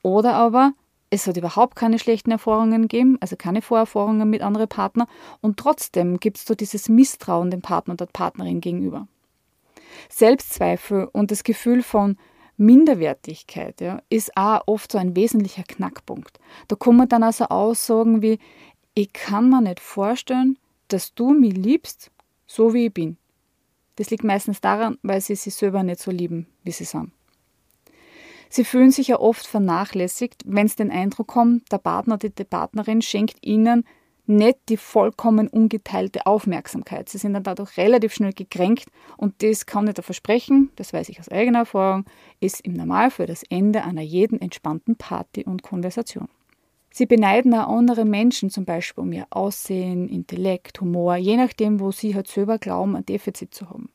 Oder 0.04 0.36
aber 0.36 0.74
es 1.10 1.25
hat 1.25 1.38
überhaupt 1.38 1.75
keine 1.75 1.98
schlechten 1.98 2.30
Erfahrungen 2.30 2.83
gegeben, 2.83 3.18
also 3.19 3.36
keine 3.36 3.63
Vorerfahrungen 3.63 4.30
mit 4.30 4.44
anderen 4.44 4.68
Partnern 4.68 5.07
und 5.42 5.57
trotzdem 5.57 6.19
gibst 6.19 6.48
du 6.51 6.54
dieses 6.54 6.88
Misstrauen 6.88 7.50
dem 7.50 7.63
Partner 7.63 7.95
oder 7.95 8.06
der 8.06 8.13
Partnerin 8.13 8.62
gegenüber. 8.62 9.07
Selbstzweifel 10.09 11.07
und 11.11 11.31
das 11.31 11.43
Gefühl 11.43 11.83
von 11.83 12.17
Minderwertigkeit 12.57 13.81
ja, 13.81 14.01
ist 14.09 14.35
auch 14.38 14.61
oft 14.67 14.91
so 14.91 14.97
ein 14.97 15.15
wesentlicher 15.15 15.63
Knackpunkt. 15.63 16.39
Da 16.67 16.75
kommen 16.75 17.09
dann 17.09 17.23
also 17.23 17.45
Aussagen 17.45 18.21
wie, 18.21 18.39
ich 18.93 19.13
kann 19.13 19.49
mir 19.49 19.61
nicht 19.61 19.79
vorstellen, 19.79 20.57
dass 20.88 21.13
du 21.13 21.31
mich 21.31 21.55
liebst 21.55 22.11
so 22.45 22.73
wie 22.73 22.88
ich 22.88 22.93
bin. 22.93 23.17
Das 23.95 24.09
liegt 24.09 24.23
meistens 24.23 24.61
daran, 24.61 24.97
weil 25.03 25.21
sie 25.21 25.35
sich 25.35 25.55
selber 25.55 25.83
nicht 25.83 25.99
so 25.99 26.11
lieben, 26.11 26.47
wie 26.63 26.71
sie 26.71 26.85
sind. 26.85 27.11
Sie 28.49 28.65
fühlen 28.65 28.91
sich 28.91 29.07
ja 29.07 29.19
oft 29.19 29.47
vernachlässigt, 29.47 30.44
wenn 30.45 30.65
es 30.65 30.75
den 30.75 30.91
Eindruck 30.91 31.27
kommt, 31.27 31.71
der 31.71 31.77
Partner 31.77 32.15
oder 32.15 32.29
die 32.29 32.44
Partnerin 32.44 33.01
schenkt 33.01 33.37
ihnen 33.41 33.85
nicht 34.31 34.57
die 34.69 34.78
vollkommen 34.78 35.48
ungeteilte 35.48 36.25
Aufmerksamkeit. 36.25 37.10
Sie 37.10 37.18
sind 37.18 37.33
dann 37.33 37.44
dadurch 37.44 37.78
relativ 37.78 38.13
schnell 38.13 38.33
gekränkt 38.33 38.88
und 39.18 39.44
das 39.44 39.66
kann 39.66 39.88
ich 39.88 39.94
da 39.94 40.01
versprechen, 40.01 40.72
das 40.75 40.94
weiß 40.94 41.10
ich 41.10 41.19
aus 41.19 41.30
eigener 41.30 41.60
Erfahrung, 41.60 42.06
ist 42.39 42.62
im 42.62 42.74
Normalfall 42.74 43.28
das 43.28 43.44
Ende 43.44 43.83
einer 43.83 44.01
jeden 44.01 44.42
entspannten 44.42 44.95
Party 44.95 45.44
und 45.45 45.63
Konversation. 45.63 46.28
Sie 46.94 47.06
beneiden 47.06 47.54
auch 47.54 47.69
andere 47.69 48.04
Menschen 48.04 48.50
zum 48.50 48.66
Beispiel 48.66 49.04
um 49.04 49.13
ihr 49.13 49.25
Aussehen, 49.30 50.10
Intellekt, 50.10 50.81
Humor, 50.81 51.16
je 51.16 51.38
nachdem, 51.38 51.80
wo 51.80 51.92
sie 51.92 52.16
halt 52.16 52.28
selber 52.28 52.57
glauben, 52.57 52.98
ein 52.98 53.06
Defizit 53.06 53.54
zu 53.54 53.69
haben. 53.69 53.89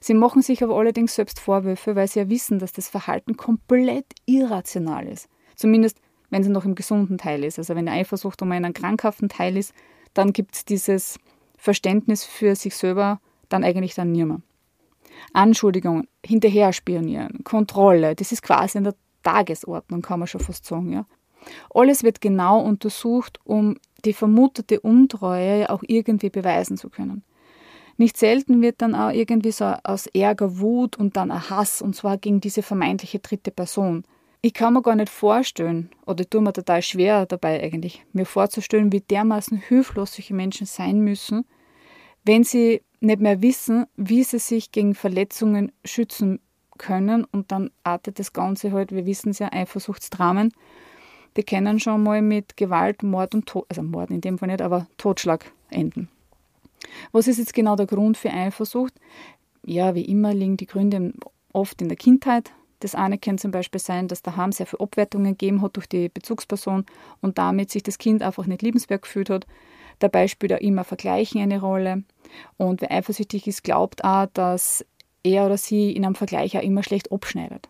Sie 0.00 0.14
machen 0.14 0.42
sich 0.42 0.62
aber 0.62 0.76
allerdings 0.76 1.14
selbst 1.14 1.40
Vorwürfe, 1.40 1.96
weil 1.96 2.06
sie 2.06 2.20
ja 2.20 2.28
wissen, 2.28 2.58
dass 2.58 2.72
das 2.72 2.88
Verhalten 2.88 3.36
komplett 3.36 4.06
irrational 4.26 5.06
ist. 5.08 5.28
Zumindest, 5.56 5.98
wenn 6.30 6.42
sie 6.42 6.50
noch 6.50 6.64
im 6.64 6.74
gesunden 6.74 7.18
Teil 7.18 7.44
ist. 7.44 7.58
Also 7.58 7.74
wenn 7.74 7.86
der 7.86 7.94
Eifersucht 7.94 8.42
um 8.42 8.52
einen 8.52 8.72
krankhaften 8.72 9.28
Teil 9.28 9.56
ist, 9.56 9.72
dann 10.14 10.32
gibt 10.32 10.54
es 10.54 10.64
dieses 10.64 11.18
Verständnis 11.56 12.24
für 12.24 12.54
sich 12.54 12.76
selber 12.76 13.20
dann 13.48 13.64
eigentlich 13.64 13.94
dann 13.94 14.12
nimmer. 14.12 14.40
Anschuldigungen, 15.32 16.06
hinterher 16.24 16.72
spionieren, 16.72 17.42
Kontrolle, 17.44 18.14
das 18.14 18.32
ist 18.32 18.42
quasi 18.42 18.78
in 18.78 18.84
der 18.84 18.94
Tagesordnung, 19.22 20.02
kann 20.02 20.20
man 20.20 20.28
schon 20.28 20.40
fast 20.40 20.64
sagen, 20.64 20.92
ja. 20.92 21.06
Alles 21.70 22.02
wird 22.02 22.20
genau 22.20 22.60
untersucht, 22.60 23.38
um 23.44 23.76
die 24.04 24.12
vermutete 24.12 24.80
Untreue 24.80 25.70
auch 25.70 25.82
irgendwie 25.86 26.30
beweisen 26.30 26.76
zu 26.76 26.88
können. 26.88 27.22
Nicht 27.96 28.16
selten 28.16 28.62
wird 28.62 28.80
dann 28.80 28.94
auch 28.94 29.10
irgendwie 29.10 29.50
so 29.50 29.64
aus 29.82 30.06
Ärger 30.08 30.58
Wut 30.60 30.96
und 30.96 31.16
dann 31.16 31.30
ein 31.30 31.50
Hass, 31.50 31.82
und 31.82 31.96
zwar 31.96 32.16
gegen 32.16 32.40
diese 32.40 32.62
vermeintliche 32.62 33.18
dritte 33.18 33.50
Person. 33.50 34.04
Ich 34.40 34.54
kann 34.54 34.74
mir 34.74 34.82
gar 34.82 34.94
nicht 34.94 35.08
vorstellen, 35.08 35.90
oder 36.06 36.28
tue 36.28 36.40
mir 36.40 36.52
total 36.52 36.82
schwer 36.82 37.26
dabei 37.26 37.62
eigentlich, 37.62 38.04
mir 38.12 38.24
vorzustellen, 38.24 38.92
wie 38.92 39.00
dermaßen 39.00 39.58
hilflos 39.58 40.14
solche 40.14 40.34
Menschen 40.34 40.66
sein 40.66 41.00
müssen, 41.00 41.44
wenn 42.24 42.44
sie 42.44 42.82
nicht 43.00 43.20
mehr 43.20 43.42
wissen, 43.42 43.86
wie 43.96 44.22
sie 44.22 44.38
sich 44.38 44.70
gegen 44.70 44.94
Verletzungen 44.94 45.72
schützen 45.84 46.40
können 46.78 47.24
und 47.24 47.50
dann 47.50 47.70
artet 47.82 48.20
das 48.20 48.32
Ganze 48.32 48.70
halt, 48.72 48.92
wir 48.92 49.06
wissen 49.06 49.30
es 49.30 49.40
ja, 49.40 49.52
Eifersuchtsdramen 49.52 50.52
die 51.38 51.44
können 51.44 51.78
schon 51.78 52.02
mal 52.02 52.20
mit 52.20 52.56
Gewalt, 52.56 53.04
Mord 53.04 53.34
und 53.34 53.46
Tod, 53.46 53.64
also 53.68 53.82
Mord 53.82 54.10
in 54.10 54.20
dem 54.20 54.38
Fall 54.38 54.48
nicht, 54.48 54.60
aber 54.60 54.88
Totschlag 54.96 55.52
enden. 55.70 56.08
Was 57.12 57.28
ist 57.28 57.38
jetzt 57.38 57.54
genau 57.54 57.76
der 57.76 57.86
Grund 57.86 58.16
für 58.16 58.30
Eifersucht? 58.30 58.94
Ja, 59.64 59.94
wie 59.94 60.04
immer 60.04 60.34
liegen 60.34 60.56
die 60.56 60.66
Gründe 60.66 61.12
oft 61.52 61.80
in 61.80 61.88
der 61.88 61.96
Kindheit. 61.96 62.52
Das 62.80 62.94
eine 62.94 63.18
kann 63.18 63.38
zum 63.38 63.50
Beispiel 63.50 63.80
sein, 63.80 64.08
dass 64.08 64.22
daheim 64.22 64.52
sehr 64.52 64.66
viel 64.66 64.80
Abwertungen 64.80 65.32
gegeben 65.32 65.62
hat 65.62 65.76
durch 65.76 65.88
die 65.88 66.08
Bezugsperson 66.08 66.86
und 67.20 67.38
damit 67.38 67.70
sich 67.70 67.82
das 67.82 67.98
Kind 67.98 68.22
einfach 68.22 68.46
nicht 68.46 68.62
liebenswert 68.62 69.02
gefühlt 69.02 69.30
hat. 69.30 69.46
Dabei 69.98 70.28
spielt 70.28 70.52
auch 70.52 70.60
immer 70.60 70.84
Vergleichen 70.84 71.40
eine 71.40 71.60
Rolle. 71.60 72.04
Und 72.56 72.80
wer 72.80 72.92
eifersüchtig 72.92 73.46
ist, 73.46 73.64
glaubt 73.64 74.04
auch, 74.04 74.26
dass 74.32 74.84
er 75.24 75.46
oder 75.46 75.56
sie 75.56 75.92
in 75.92 76.04
einem 76.04 76.14
Vergleich 76.14 76.56
auch 76.56 76.62
immer 76.62 76.82
schlecht 76.82 77.10
abschneidet. 77.10 77.68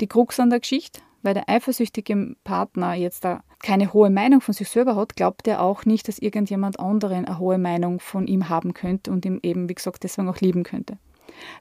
Die 0.00 0.08
Krux 0.08 0.40
an 0.40 0.50
der 0.50 0.60
Geschichte, 0.60 1.00
weil 1.22 1.34
der 1.34 1.48
eifersüchtige 1.48 2.34
Partner 2.42 2.94
jetzt 2.94 3.24
da 3.24 3.42
keine 3.60 3.92
hohe 3.92 4.10
Meinung 4.10 4.40
von 4.40 4.54
sich 4.54 4.68
selber 4.68 4.96
hat, 4.96 5.16
glaubt 5.16 5.46
er 5.48 5.62
auch 5.62 5.84
nicht, 5.84 6.08
dass 6.08 6.18
irgendjemand 6.18 6.78
anderen 6.78 7.24
eine 7.24 7.38
hohe 7.38 7.58
Meinung 7.58 8.00
von 8.00 8.26
ihm 8.26 8.48
haben 8.48 8.74
könnte 8.74 9.10
und 9.10 9.24
ihm 9.24 9.40
eben, 9.42 9.68
wie 9.68 9.74
gesagt, 9.74 10.04
deswegen 10.04 10.28
auch 10.28 10.40
lieben 10.40 10.62
könnte. 10.62 10.98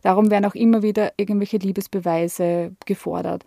Darum 0.01 0.31
werden 0.31 0.45
auch 0.45 0.55
immer 0.55 0.81
wieder 0.81 1.13
irgendwelche 1.17 1.57
Liebesbeweise 1.57 2.75
gefordert. 2.85 3.45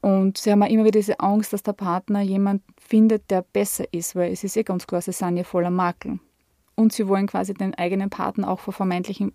Und 0.00 0.38
sie 0.38 0.52
haben 0.52 0.62
auch 0.62 0.68
immer 0.68 0.84
wieder 0.84 0.98
diese 0.98 1.18
Angst, 1.20 1.52
dass 1.52 1.62
der 1.62 1.72
Partner 1.72 2.20
jemand 2.20 2.62
findet, 2.80 3.30
der 3.30 3.42
besser 3.42 3.84
ist, 3.92 4.14
weil 4.14 4.32
es 4.32 4.44
ist 4.44 4.56
eh 4.56 4.62
ganz 4.62 4.86
klar, 4.86 5.00
sie 5.00 5.12
sind 5.12 5.36
ja 5.36 5.44
voller 5.44 5.70
Makeln. 5.70 6.20
Und 6.76 6.92
sie 6.92 7.08
wollen 7.08 7.26
quasi 7.26 7.54
den 7.54 7.74
eigenen 7.74 8.10
Partner 8.10 8.48
auch 8.48 8.60
vor 8.60 8.72
vermeintlichen 8.72 9.32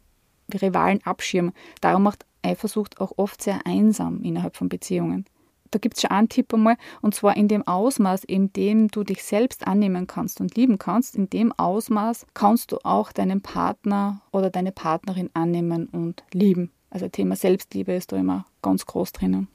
Rivalen 0.53 1.01
abschirmen. 1.03 1.53
Darum 1.81 2.03
macht 2.03 2.25
Eifersucht 2.41 3.01
auch 3.01 3.13
oft 3.17 3.41
sehr 3.41 3.59
einsam 3.65 4.21
innerhalb 4.21 4.55
von 4.55 4.69
Beziehungen 4.69 5.25
da 5.73 5.79
gibt 5.79 5.95
es 5.95 6.01
schon 6.01 6.11
einen 6.11 6.29
Tipp 6.29 6.53
einmal, 6.53 6.77
und 7.01 7.15
zwar 7.15 7.35
in 7.35 7.47
dem 7.47 7.67
Ausmaß, 7.67 8.23
in 8.23 8.53
dem 8.53 8.89
du 8.89 9.03
dich 9.03 9.23
selbst 9.23 9.67
annehmen 9.67 10.07
kannst 10.07 10.39
und 10.39 10.55
lieben 10.55 10.77
kannst, 10.77 11.15
in 11.15 11.29
dem 11.29 11.51
Ausmaß 11.53 12.25
kannst 12.33 12.71
du 12.71 12.77
auch 12.83 13.11
deinen 13.11 13.41
Partner 13.41 14.21
oder 14.31 14.49
deine 14.49 14.71
Partnerin 14.71 15.29
annehmen 15.33 15.87
und 15.87 16.23
lieben. 16.33 16.71
Also 16.89 17.07
Thema 17.07 17.35
Selbstliebe 17.35 17.93
ist 17.93 18.11
da 18.11 18.17
immer 18.17 18.45
ganz 18.61 18.85
groß 18.85 19.13
drinnen. 19.13 19.47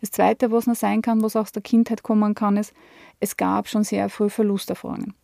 Das 0.00 0.10
Zweite, 0.12 0.52
was 0.52 0.66
noch 0.66 0.76
sein 0.76 1.02
kann, 1.02 1.22
was 1.22 1.34
aus 1.34 1.50
der 1.50 1.62
Kindheit 1.62 2.02
kommen 2.02 2.34
kann, 2.34 2.56
ist, 2.56 2.72
es 3.18 3.36
gab 3.36 3.68
schon 3.68 3.82
sehr 3.82 4.08
früh 4.08 4.28
Verlusterfahrungen. 4.28 5.14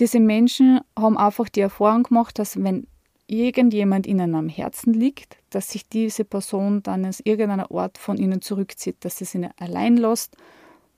Diese 0.00 0.20
Menschen 0.20 0.80
haben 0.98 1.16
einfach 1.16 1.48
die 1.48 1.60
Erfahrung 1.60 2.04
gemacht, 2.04 2.38
dass 2.38 2.62
wenn 2.62 2.86
irgendjemand 3.26 4.06
ihnen 4.06 4.34
am 4.34 4.48
Herzen 4.48 4.92
liegt, 4.92 5.36
dass 5.50 5.70
sich 5.70 5.88
diese 5.88 6.24
Person 6.24 6.82
dann 6.82 7.06
aus 7.06 7.20
irgendeiner 7.20 7.70
Ort 7.70 7.98
von 7.98 8.18
ihnen 8.18 8.42
zurückzieht, 8.42 8.96
dass 9.00 9.18
sie 9.18 9.24
sie 9.24 9.48
allein 9.58 9.96
lässt, 9.96 10.36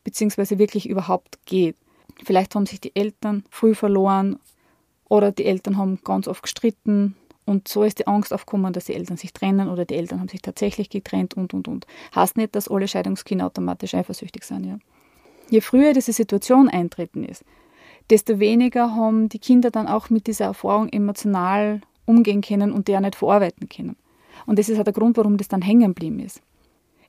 beziehungsweise 0.05 0.59
wirklich 0.59 0.89
überhaupt 0.89 1.39
geht. 1.47 1.77
Vielleicht 2.25 2.55
haben 2.55 2.67
sich 2.67 2.81
die 2.81 2.97
Eltern 2.97 3.45
früh 3.51 3.75
verloren 3.75 4.39
oder 5.09 5.31
die 5.33 5.45
Eltern 5.45 5.77
haben 5.77 6.01
ganz 6.03 6.27
oft 6.27 6.43
gestritten 6.43 7.15
und 7.45 7.69
so 7.69 7.85
ist 7.85 8.01
die 8.01 8.07
Angst 8.09 8.33
aufgekommen, 8.33 8.73
dass 8.73 8.87
die 8.87 8.95
Eltern 8.95 9.17
sich 9.17 9.33
trennen 9.33 9.69
oder 9.69 9.85
die 9.85 9.95
Eltern 9.95 10.21
haben 10.21 10.29
sich 10.29 10.43
tatsächlich 10.43 10.91
getrennt 10.91 11.35
und 11.35 11.55
und 11.55 11.69
und. 11.69 11.87
Heißt 12.15 12.37
nicht, 12.37 12.57
dass 12.57 12.69
alle 12.69 12.89
Scheidungskinder 12.89 13.47
automatisch 13.47 13.95
eifersüchtig 13.95 14.45
sind, 14.45 14.67
ja. 14.67 14.79
Je 15.49 15.61
früher 15.61 15.93
diese 15.93 16.13
Situation 16.13 16.69
eintreten 16.69 17.23
ist, 17.23 17.45
desto 18.11 18.41
weniger 18.41 18.97
haben 18.97 19.29
die 19.29 19.39
Kinder 19.39 19.71
dann 19.71 19.87
auch 19.87 20.11
mit 20.11 20.27
dieser 20.27 20.47
Erfahrung 20.47 20.89
emotional 20.89 21.83
umgehen 22.07 22.41
können 22.41 22.73
und 22.73 22.89
der 22.89 23.01
nicht 23.01 23.17
verarbeiten 23.17 23.69
können. 23.69 23.97
Und 24.47 24.59
das 24.59 24.69
ist 24.69 24.79
auch 24.79 24.85
der 24.85 24.93
Grund, 24.93 25.17
warum 25.17 25.37
das 25.37 25.49
dann 25.49 25.63
hängen 25.63 25.95
geblieben 25.95 26.21
ist. 26.21 26.41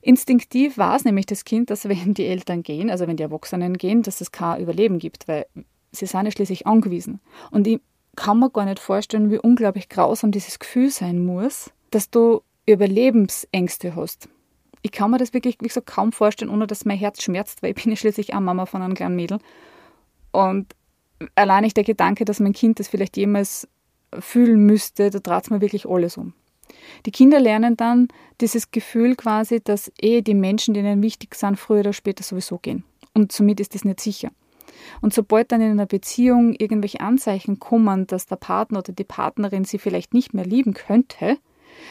Instinktiv 0.00 0.78
weiß 0.78 1.04
nämlich 1.04 1.26
das 1.26 1.44
Kind, 1.44 1.70
dass 1.70 1.88
wenn 1.88 2.14
die 2.14 2.26
Eltern 2.26 2.62
gehen, 2.62 2.90
also 2.90 3.06
wenn 3.06 3.16
die 3.16 3.22
Erwachsenen 3.22 3.76
gehen, 3.76 4.02
dass 4.02 4.20
es 4.20 4.32
kein 4.32 4.60
Überleben 4.60 4.98
gibt, 4.98 5.28
weil 5.28 5.46
sie 5.92 6.06
sind 6.06 6.24
ja 6.24 6.30
schließlich 6.30 6.66
angewiesen. 6.66 7.20
Und 7.50 7.66
ich 7.66 7.80
kann 8.16 8.38
mir 8.38 8.50
gar 8.50 8.64
nicht 8.64 8.78
vorstellen, 8.78 9.30
wie 9.30 9.38
unglaublich 9.38 9.88
grausam 9.88 10.30
dieses 10.30 10.58
Gefühl 10.58 10.90
sein 10.90 11.24
muss, 11.24 11.70
dass 11.90 12.10
du 12.10 12.42
Überlebensängste 12.66 13.96
hast. 13.96 14.28
Ich 14.82 14.92
kann 14.92 15.10
mir 15.10 15.18
das 15.18 15.34
wirklich, 15.34 15.56
wie 15.60 15.68
gesagt, 15.68 15.86
kaum 15.86 16.12
vorstellen, 16.12 16.50
ohne 16.50 16.66
dass 16.66 16.84
mein 16.84 16.98
Herz 16.98 17.22
schmerzt, 17.22 17.62
weil 17.62 17.70
ich 17.70 17.82
bin 17.82 17.92
ja 17.92 17.96
schließlich 17.96 18.34
auch 18.34 18.40
Mama 18.40 18.66
von 18.66 18.82
einem 18.82 18.94
kleinen 18.94 19.16
Mädel. 19.16 19.38
Und 20.30 20.74
allein 21.34 21.64
nicht 21.64 21.76
der 21.76 21.84
Gedanke, 21.84 22.24
dass 22.24 22.40
mein 22.40 22.52
Kind 22.52 22.78
das 22.78 22.88
vielleicht 22.88 23.16
jemals 23.16 23.66
fühlen 24.18 24.64
müsste, 24.64 25.10
da 25.10 25.18
dreht 25.18 25.50
mir 25.50 25.60
wirklich 25.60 25.86
alles 25.86 26.16
um. 26.16 26.32
Die 27.06 27.10
Kinder 27.10 27.40
lernen 27.40 27.76
dann 27.76 28.08
dieses 28.40 28.70
Gefühl 28.70 29.16
quasi, 29.16 29.60
dass 29.60 29.92
eh 30.00 30.22
die 30.22 30.34
Menschen, 30.34 30.74
die 30.74 30.80
ihnen 30.80 31.02
wichtig 31.02 31.34
sind, 31.34 31.58
früher 31.58 31.80
oder 31.80 31.92
später 31.92 32.22
sowieso 32.22 32.58
gehen. 32.58 32.84
Und 33.14 33.32
somit 33.32 33.60
ist 33.60 33.74
das 33.74 33.84
nicht 33.84 34.00
sicher. 34.00 34.30
Und 35.00 35.12
sobald 35.12 35.50
dann 35.52 35.60
in 35.60 35.70
einer 35.70 35.86
Beziehung 35.86 36.54
irgendwelche 36.54 37.00
Anzeichen 37.00 37.58
kommen, 37.58 38.06
dass 38.06 38.26
der 38.26 38.36
Partner 38.36 38.80
oder 38.80 38.92
die 38.92 39.04
Partnerin 39.04 39.64
sie 39.64 39.78
vielleicht 39.78 40.14
nicht 40.14 40.34
mehr 40.34 40.44
lieben 40.44 40.74
könnte, 40.74 41.38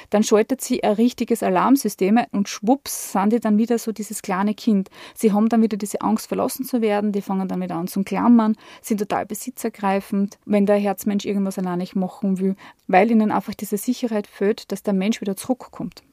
dann 0.09 0.23
schaltet 0.23 0.61
sie 0.61 0.83
ein 0.83 0.93
richtiges 0.93 1.43
Alarmsystem 1.43 2.19
und 2.31 2.49
schwupps 2.49 3.11
sind 3.11 3.33
die 3.33 3.39
dann 3.39 3.57
wieder 3.57 3.77
so 3.77 3.91
dieses 3.91 4.21
kleine 4.21 4.53
Kind. 4.53 4.89
Sie 5.15 5.31
haben 5.33 5.49
dann 5.49 5.61
wieder 5.61 5.77
diese 5.77 6.01
Angst, 6.01 6.27
verlassen 6.27 6.65
zu 6.65 6.81
werden, 6.81 7.11
die 7.11 7.21
fangen 7.21 7.47
dann 7.47 7.61
wieder 7.61 7.75
an 7.75 7.87
zu 7.87 8.03
klammern, 8.03 8.55
sind 8.81 8.99
total 8.99 9.25
besitzergreifend, 9.25 10.37
wenn 10.45 10.65
der 10.65 10.77
Herzmensch 10.77 11.25
irgendwas 11.25 11.57
allein 11.57 11.79
nicht 11.79 11.95
machen 11.95 12.39
will, 12.39 12.55
weil 12.87 13.11
ihnen 13.11 13.31
einfach 13.31 13.53
diese 13.53 13.77
Sicherheit 13.77 14.27
fehlt, 14.27 14.71
dass 14.71 14.83
der 14.83 14.93
Mensch 14.93 15.21
wieder 15.21 15.35
zurückkommt. 15.35 16.03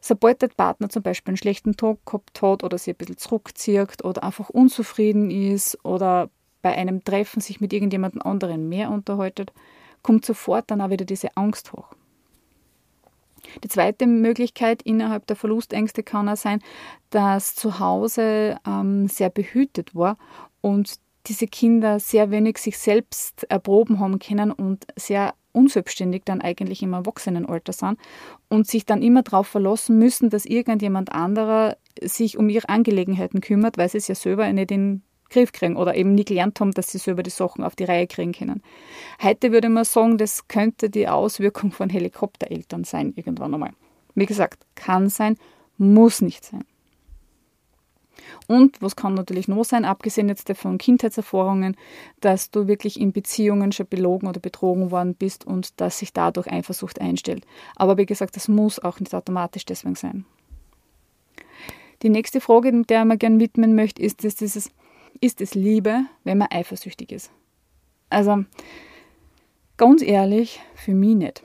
Sobald 0.00 0.42
der 0.42 0.48
Partner 0.48 0.90
zum 0.90 1.02
Beispiel 1.02 1.30
einen 1.30 1.38
schlechten 1.38 1.78
Tag 1.78 2.04
gehabt 2.04 2.42
hat 2.42 2.62
oder 2.62 2.76
sich 2.76 2.92
ein 2.92 2.98
bisschen 2.98 3.16
zurückzieht 3.16 4.04
oder 4.04 4.22
einfach 4.22 4.50
unzufrieden 4.50 5.30
ist 5.30 5.82
oder 5.82 6.28
bei 6.60 6.74
einem 6.74 7.04
Treffen 7.04 7.40
sich 7.40 7.60
mit 7.60 7.72
irgendjemandem 7.72 8.20
anderen 8.20 8.68
mehr 8.68 8.90
unterhaltet, 8.90 9.52
kommt 10.02 10.26
sofort 10.26 10.70
dann 10.70 10.82
auch 10.82 10.90
wieder 10.90 11.06
diese 11.06 11.34
Angst 11.38 11.72
hoch. 11.72 11.88
Die 13.62 13.68
zweite 13.68 14.06
Möglichkeit 14.06 14.82
innerhalb 14.82 15.26
der 15.26 15.36
Verlustängste 15.36 16.02
kann 16.02 16.28
auch 16.28 16.36
sein, 16.36 16.60
dass 17.10 17.54
zu 17.54 17.78
Hause 17.78 18.56
ähm, 18.66 19.08
sehr 19.08 19.30
behütet 19.30 19.94
war 19.94 20.16
und 20.60 20.94
diese 21.26 21.46
Kinder 21.46 22.00
sehr 22.00 22.30
wenig 22.30 22.58
sich 22.58 22.78
selbst 22.78 23.44
erproben 23.44 23.98
haben 23.98 24.18
können 24.18 24.52
und 24.52 24.86
sehr 24.96 25.34
unselbstständig 25.52 26.22
dann 26.24 26.40
eigentlich 26.40 26.82
im 26.82 26.92
Erwachsenenalter 26.92 27.72
sind 27.72 27.98
und 28.48 28.66
sich 28.66 28.84
dann 28.84 29.02
immer 29.02 29.22
darauf 29.22 29.46
verlassen 29.46 29.98
müssen, 29.98 30.28
dass 30.28 30.44
irgendjemand 30.46 31.12
anderer 31.12 31.76
sich 32.02 32.36
um 32.36 32.48
ihre 32.48 32.68
Angelegenheiten 32.68 33.40
kümmert, 33.40 33.78
weil 33.78 33.88
sie 33.88 33.98
es 33.98 34.08
ja 34.08 34.14
selber 34.14 34.52
nicht 34.52 34.70
in 34.72 35.02
Griff 35.34 35.52
kriegen 35.52 35.76
oder 35.76 35.94
eben 35.94 36.14
nie 36.14 36.24
gelernt 36.24 36.60
haben, 36.60 36.72
dass 36.72 36.92
sie 36.92 36.98
selber 36.98 37.22
die 37.22 37.30
Sachen 37.30 37.64
auf 37.64 37.76
die 37.76 37.84
Reihe 37.84 38.06
kriegen 38.06 38.32
können. 38.32 38.62
Heute 39.22 39.52
würde 39.52 39.68
man 39.68 39.84
sagen, 39.84 40.16
das 40.16 40.48
könnte 40.48 40.88
die 40.90 41.08
Auswirkung 41.08 41.72
von 41.72 41.90
Helikoptereltern 41.90 42.84
sein, 42.84 43.12
irgendwann 43.16 43.52
einmal. 43.52 43.72
Wie 44.14 44.26
gesagt, 44.26 44.64
kann 44.76 45.08
sein, 45.08 45.36
muss 45.76 46.20
nicht 46.20 46.44
sein. 46.44 46.64
Und 48.46 48.80
was 48.80 48.94
kann 48.94 49.14
natürlich 49.14 49.48
noch 49.48 49.64
sein, 49.64 49.84
abgesehen 49.84 50.28
jetzt 50.28 50.50
von 50.56 50.78
Kindheitserfahrungen, 50.78 51.76
dass 52.20 52.50
du 52.50 52.68
wirklich 52.68 53.00
in 53.00 53.12
Beziehungen 53.12 53.72
schon 53.72 53.86
belogen 53.86 54.28
oder 54.28 54.40
betrogen 54.40 54.90
worden 54.90 55.14
bist 55.14 55.46
und 55.46 55.80
dass 55.80 55.98
sich 55.98 56.12
dadurch 56.12 56.50
Eifersucht 56.50 57.00
einstellt. 57.00 57.44
Aber 57.76 57.96
wie 57.96 58.06
gesagt, 58.06 58.36
das 58.36 58.48
muss 58.48 58.78
auch 58.78 59.00
nicht 59.00 59.14
automatisch 59.14 59.64
deswegen 59.64 59.96
sein. 59.96 60.24
Die 62.02 62.10
nächste 62.10 62.40
Frage, 62.40 62.82
der 62.84 63.04
man 63.04 63.18
gerne 63.18 63.40
widmen 63.40 63.74
möchte, 63.74 64.02
ist, 64.02 64.24
ist 64.24 64.40
dieses, 64.40 64.70
ist 65.20 65.40
es 65.40 65.54
Liebe, 65.54 66.04
wenn 66.24 66.38
man 66.38 66.48
eifersüchtig 66.50 67.12
ist? 67.12 67.30
Also, 68.10 68.44
ganz 69.76 70.02
ehrlich, 70.02 70.60
für 70.74 70.94
mich 70.94 71.16
nicht. 71.16 71.42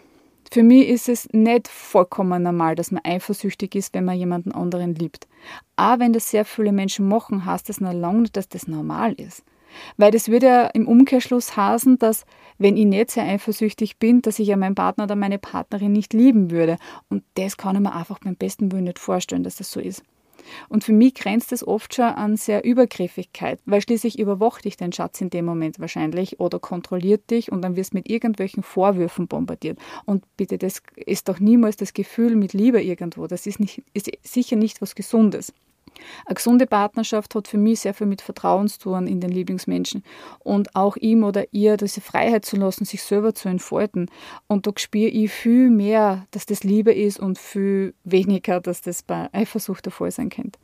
Für 0.51 0.63
mich 0.63 0.88
ist 0.89 1.09
es 1.09 1.29
nicht 1.31 1.67
vollkommen 1.67 2.41
normal, 2.41 2.73
dass 2.73 2.91
man 2.91 3.05
eifersüchtig 3.05 3.75
ist, 3.75 3.93
wenn 3.93 4.05
man 4.05 4.17
jemanden 4.17 4.51
anderen 4.51 4.95
liebt. 4.95 5.27
Aber 5.75 6.03
wenn 6.03 6.13
das 6.13 6.31
sehr 6.31 6.43
viele 6.43 6.71
Menschen 6.71 7.07
machen, 7.07 7.45
heißt 7.45 7.69
das 7.69 7.81
noch 7.81 7.93
lange 7.93 8.21
nicht, 8.21 8.35
dass 8.35 8.49
das 8.49 8.67
normal 8.67 9.13
ist. 9.13 9.43
Weil 9.97 10.11
das 10.11 10.29
würde 10.29 10.47
ja 10.47 10.65
im 10.67 10.88
Umkehrschluss 10.88 11.55
heißen, 11.55 11.99
dass 11.99 12.25
wenn 12.57 12.77
ich 12.77 12.85
nicht 12.85 13.11
sehr 13.11 13.23
eifersüchtig 13.23 13.97
bin, 13.97 14.23
dass 14.23 14.39
ich 14.39 14.47
ja 14.47 14.57
meinen 14.57 14.73
Partner 14.73 15.03
oder 15.03 15.15
meine 15.15 15.38
Partnerin 15.38 15.91
nicht 15.91 16.13
lieben 16.13 16.49
würde. 16.49 16.77
Und 17.09 17.23
das 17.35 17.55
kann 17.55 17.75
ich 17.75 17.81
mir 17.81 17.93
einfach 17.93 18.19
beim 18.19 18.35
besten 18.35 18.71
Willen 18.71 18.85
nicht 18.85 18.99
vorstellen, 18.99 19.43
dass 19.43 19.57
das 19.57 19.71
so 19.71 19.79
ist. 19.79 20.03
Und 20.69 20.84
für 20.84 20.93
mich 20.93 21.13
grenzt 21.15 21.51
es 21.51 21.65
oft 21.67 21.93
schon 21.96 22.05
an 22.05 22.38
sehr 22.38 22.63
Übergriffigkeit, 22.63 23.60
weil 23.65 23.81
schließlich 23.81 24.19
überwacht 24.19 24.65
dich 24.65 24.77
dein 24.77 24.93
Schatz 24.93 25.22
in 25.22 25.29
dem 25.29 25.46
Moment 25.46 25.79
wahrscheinlich 25.79 26.39
oder 26.39 26.60
kontrolliert 26.60 27.29
dich 27.29 27.51
und 27.51 27.62
dann 27.62 27.75
wirst 27.75 27.93
du 27.93 27.98
mit 27.98 28.10
irgendwelchen 28.10 28.63
Vorwürfen 28.63 29.27
bombardiert. 29.27 29.79
Und 30.05 30.24
bitte, 30.38 30.58
das 30.58 30.81
ist 30.96 31.29
doch 31.29 31.39
niemals 31.39 31.77
das 31.77 31.93
Gefühl 31.93 32.36
mit 32.36 32.53
Liebe 32.53 32.81
irgendwo. 32.81 33.27
Das 33.27 33.48
ist, 33.48 33.60
nicht, 33.60 33.84
ist 33.93 34.12
sicher 34.24 34.55
nicht 34.55 34.81
was 34.81 34.96
Gesundes. 34.96 35.53
Eine 36.25 36.36
gesunde 36.36 36.68
Partnerschaft 36.68 37.36
hat 37.36 37.48
für 37.48 37.58
mich 37.58 37.82
sehr 37.82 37.94
viel 37.94 38.08
mit 38.08 38.22
Vertrauen 38.22 38.68
zu 38.68 38.79
tun 38.79 39.08
in 39.08 39.20
den 39.20 39.32
Lieblingsmenschen 39.32 40.03
und 40.39 40.75
auch 40.75 40.96
ihm 40.98 41.24
oder 41.24 41.46
ihr 41.51 41.77
diese 41.77 42.01
Freiheit 42.01 42.46
zu 42.46 42.56
lassen, 42.58 42.86
sich 42.86 43.03
selber 43.03 43.34
zu 43.34 43.50
entfalten. 43.50 44.10
Und 44.48 44.68
da 44.68 44.72
spüre 44.77 45.10
ich 45.10 45.32
viel 45.32 45.70
mehr, 45.70 46.25
dass 46.32 46.46
das 46.46 46.63
Liebe 46.63 46.94
ist 46.94 47.20
und 47.20 47.38
viel 47.38 47.94
weniger, 48.03 48.60
dass 48.60 48.82
das 48.82 49.03
bei 49.03 49.29
Eifersucht 49.34 49.86
der 49.86 49.91
Fall 49.91 50.12
sein 50.12 50.29
könnte. 50.29 50.60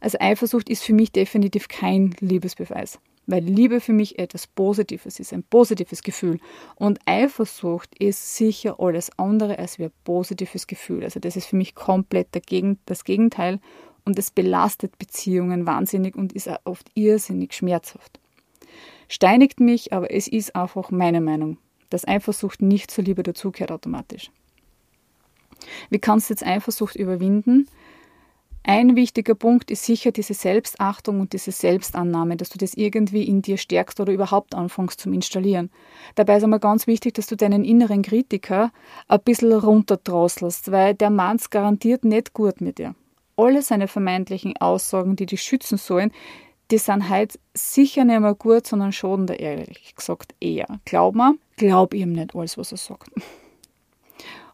Also 0.00 0.18
Eifersucht 0.20 0.68
ist 0.68 0.84
für 0.84 0.92
mich 0.92 1.12
definitiv 1.12 1.68
kein 1.68 2.14
Liebesbeweis, 2.20 2.98
weil 3.26 3.42
Liebe 3.42 3.80
für 3.80 3.92
mich 3.92 4.18
etwas 4.18 4.46
Positives 4.46 5.18
ist, 5.18 5.32
ein 5.32 5.42
positives 5.42 6.02
Gefühl. 6.02 6.38
Und 6.76 6.98
Eifersucht 7.06 7.98
ist 7.98 8.36
sicher 8.36 8.78
alles 8.78 9.10
andere 9.18 9.58
als 9.58 9.78
ein 9.78 9.90
positives 10.04 10.66
Gefühl. 10.66 11.04
Also 11.04 11.20
das 11.20 11.36
ist 11.36 11.46
für 11.46 11.56
mich 11.56 11.74
komplett 11.74 12.28
das 12.86 13.04
Gegenteil 13.04 13.60
und 14.04 14.18
es 14.18 14.30
belastet 14.30 14.98
Beziehungen 14.98 15.66
wahnsinnig 15.66 16.16
und 16.16 16.32
ist 16.32 16.48
auch 16.48 16.58
oft 16.64 16.90
irrsinnig 16.94 17.54
schmerzhaft. 17.54 18.20
Steinigt 19.08 19.60
mich, 19.60 19.92
aber 19.92 20.10
es 20.10 20.28
ist 20.28 20.56
einfach 20.56 20.90
meine 20.90 21.20
Meinung, 21.20 21.58
dass 21.90 22.06
Eifersucht 22.06 22.62
nicht 22.62 22.90
zur 22.90 23.04
Liebe 23.04 23.22
dazugehört 23.22 23.70
automatisch. 23.70 24.30
Wie 25.90 25.98
kannst 25.98 26.28
du 26.28 26.34
jetzt 26.34 26.46
Eifersucht 26.46 26.96
überwinden? 26.96 27.68
Ein 28.66 28.96
wichtiger 28.96 29.34
Punkt 29.34 29.70
ist 29.70 29.84
sicher 29.84 30.10
diese 30.10 30.32
Selbstachtung 30.32 31.20
und 31.20 31.34
diese 31.34 31.52
Selbstannahme, 31.52 32.38
dass 32.38 32.48
du 32.48 32.56
das 32.56 32.72
irgendwie 32.72 33.24
in 33.24 33.42
dir 33.42 33.58
stärkst 33.58 34.00
oder 34.00 34.10
überhaupt 34.10 34.54
anfängst 34.54 35.00
zum 35.00 35.12
Installieren. 35.12 35.70
Dabei 36.14 36.38
ist 36.38 36.44
einmal 36.44 36.60
ganz 36.60 36.86
wichtig, 36.86 37.12
dass 37.12 37.26
du 37.26 37.36
deinen 37.36 37.62
inneren 37.62 38.00
Kritiker 38.00 38.72
ein 39.06 39.20
bisschen 39.20 39.52
runterdrosselst, 39.52 40.72
weil 40.72 40.94
der 40.94 41.10
meint 41.10 41.50
garantiert 41.50 42.06
nicht 42.06 42.32
gut 42.32 42.62
mit 42.62 42.78
dir 42.78 42.94
alle 43.36 43.62
seine 43.62 43.88
vermeintlichen 43.88 44.56
Aussagen, 44.58 45.16
die 45.16 45.26
dich 45.26 45.42
schützen 45.42 45.78
sollen, 45.78 46.12
die 46.70 46.78
sind 46.78 47.08
halt 47.08 47.38
sicher 47.52 48.04
nicht 48.04 48.20
mehr 48.20 48.34
gut, 48.34 48.66
sondern 48.66 48.92
schaden 48.92 49.26
da 49.26 49.34
ehrlich 49.34 49.94
gesagt 49.94 50.34
eher. 50.40 50.66
Glaub 50.84 51.14
mir, 51.14 51.36
glaub 51.56 51.94
ihm 51.94 52.12
nicht 52.12 52.34
alles, 52.34 52.56
was 52.56 52.72
er 52.72 52.78
sagt. 52.78 53.10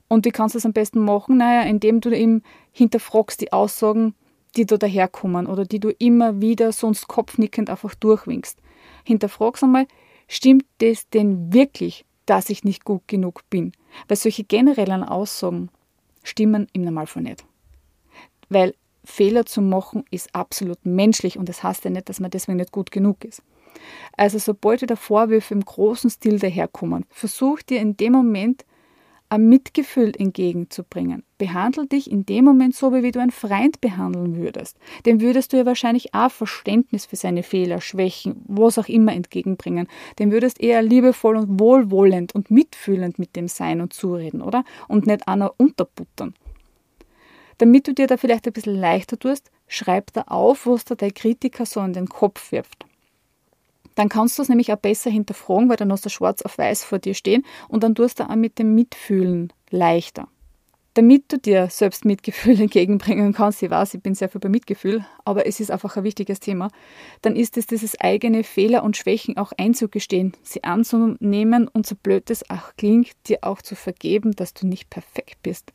Und 0.09 0.27
wie 0.27 0.31
kannst 0.31 0.55
du 0.55 0.59
das 0.59 0.67
am 0.67 0.73
besten 0.73 1.05
machen? 1.05 1.37
Naja, 1.37 1.63
indem 1.63 2.01
du 2.01 2.11
ihm 2.11 2.43
hinterfragst 2.73 3.41
die 3.41 3.53
Aussagen, 3.53 4.15
die 4.57 4.67
da 4.67 4.77
daherkommen 4.77 5.47
oder 5.47 5.65
die 5.65 5.79
du 5.79 5.91
immer 5.91 6.41
wieder 6.41 6.73
sonst 6.73 7.07
kopfnickend 7.07 7.71
einfach 7.71 7.95
durchwinkst. 7.95 8.59
Hinterfrag's 9.05 9.63
einmal, 9.63 9.87
stimmt 10.27 10.65
das 10.79 11.09
denn 11.11 11.53
wirklich, 11.53 12.05
dass 12.27 12.51
ich 12.51 12.65
nicht 12.65 12.85
gut 12.85 13.07
genug 13.07 13.49
bin? 13.51 13.73
Weil 14.09 14.17
solche 14.17 14.43
generellen 14.43 15.05
Aussagen 15.05 15.69
stimmen 16.25 16.67
im 16.73 16.83
Normalfall 16.83 17.23
nicht. 17.23 17.45
Weil 18.50 18.75
Fehler 19.04 19.47
zu 19.47 19.62
machen 19.62 20.04
ist 20.11 20.35
absolut 20.35 20.85
menschlich 20.85 21.38
und 21.38 21.49
das 21.49 21.62
heißt 21.62 21.85
ja 21.85 21.90
nicht, 21.90 22.09
dass 22.09 22.21
man 22.21 22.30
deswegen 22.30 22.59
nicht 22.59 22.73
gut 22.73 22.90
genug 22.90 23.25
ist. 23.25 23.42
Also 24.16 24.38
sobald 24.38 24.83
wieder 24.83 24.97
Vorwürfe 24.97 25.54
im 25.54 25.64
großen 25.64 26.11
Stil 26.11 26.38
daherkommen, 26.38 27.07
versuch 27.09 27.62
dir 27.62 27.80
in 27.80 27.97
dem 27.97 28.12
Moment 28.12 28.64
ein 29.30 29.49
Mitgefühl 29.49 30.12
entgegenzubringen. 30.19 31.23
Behandle 31.38 31.87
dich 31.87 32.11
in 32.11 32.26
dem 32.26 32.45
Moment 32.45 32.75
so, 32.75 32.92
wie 32.92 33.12
du 33.12 33.21
einen 33.21 33.30
Freund 33.30 33.80
behandeln 33.80 34.37
würdest. 34.37 34.76
Dem 35.07 35.21
würdest 35.21 35.52
du 35.52 35.57
ja 35.57 35.66
wahrscheinlich 35.66 36.12
auch 36.14 36.33
Verständnis 36.33 37.07
für 37.07 37.14
seine 37.14 37.45
Fehler, 37.45 37.80
Schwächen, 37.80 38.42
was 38.49 38.76
auch 38.76 38.88
immer 38.88 39.12
entgegenbringen. 39.12 39.87
Dem 40.19 40.33
würdest 40.33 40.61
eher 40.61 40.83
liebevoll 40.83 41.37
und 41.37 41.61
wohlwollend 41.61 42.35
und 42.35 42.50
mitfühlend 42.50 43.21
mit 43.21 43.37
dem 43.37 43.47
sein 43.47 43.80
und 43.80 43.92
zureden, 43.92 44.42
oder? 44.42 44.64
Und 44.88 45.07
nicht 45.07 45.28
einer 45.28 45.54
unterbuttern. 45.59 46.35
Damit 47.61 47.87
du 47.87 47.93
dir 47.93 48.07
da 48.07 48.17
vielleicht 48.17 48.47
ein 48.47 48.55
bisschen 48.55 48.75
leichter 48.75 49.19
tust, 49.19 49.50
schreib 49.69 50.14
da 50.14 50.23
auf, 50.23 50.67
was 50.67 50.87
da 50.87 50.95
dein 50.95 51.12
Kritiker 51.12 51.67
so 51.67 51.81
in 51.81 51.93
den 51.93 52.09
Kopf 52.09 52.52
wirft. 52.52 52.87
Dann 53.97 54.09
kannst 54.09 54.38
du 54.38 54.43
es 54.43 54.49
nämlich 54.49 54.73
auch 54.73 54.79
besser 54.79 55.11
hinterfragen, 55.11 55.69
weil 55.69 55.76
dann 55.76 55.93
hast 55.93 56.07
du 56.07 56.09
schwarz 56.09 56.40
auf 56.40 56.57
weiß 56.57 56.85
vor 56.85 56.99
dir 56.99 57.12
stehen 57.12 57.45
und 57.69 57.85
dann 57.85 57.95
tust 57.95 58.19
du 58.19 58.25
auch 58.25 58.35
mit 58.35 58.59
dem 58.59 58.75
Mitfühlen 58.75 59.52
leichter. 59.69 60.26
Damit 60.95 61.31
du 61.31 61.38
dir 61.38 61.69
selbst 61.69 62.07
Mitgefühl 62.07 62.59
entgegenbringen 62.62 63.35
kannst, 63.35 63.62
ich 63.62 63.69
weiß, 63.69 63.93
ich 63.93 64.02
bin 64.02 64.14
sehr 64.14 64.31
viel 64.31 64.40
bei 64.40 64.49
Mitgefühl, 64.49 65.05
aber 65.26 65.47
es 65.47 65.61
ist 65.61 65.71
einfach 65.71 65.99
ein 65.99 66.05
wichtiges 66.05 66.40
Thema, 66.40 66.71
dann 67.21 67.37
ist 67.37 67.59
es 67.59 67.67
dieses 67.67 68.00
eigene 68.00 68.43
Fehler 68.43 68.85
und 68.85 68.97
Schwächen 68.97 69.37
auch 69.37 69.52
einzugestehen, 69.59 70.33
sie 70.43 70.64
anzunehmen 70.64 71.69
und 71.69 71.87
so 71.87 71.95
blöd 71.95 72.31
es 72.31 72.49
auch 72.49 72.75
klingt, 72.79 73.12
dir 73.29 73.40
auch 73.43 73.61
zu 73.61 73.75
vergeben, 73.75 74.33
dass 74.33 74.55
du 74.55 74.67
nicht 74.67 74.88
perfekt 74.88 75.37
bist. 75.43 75.75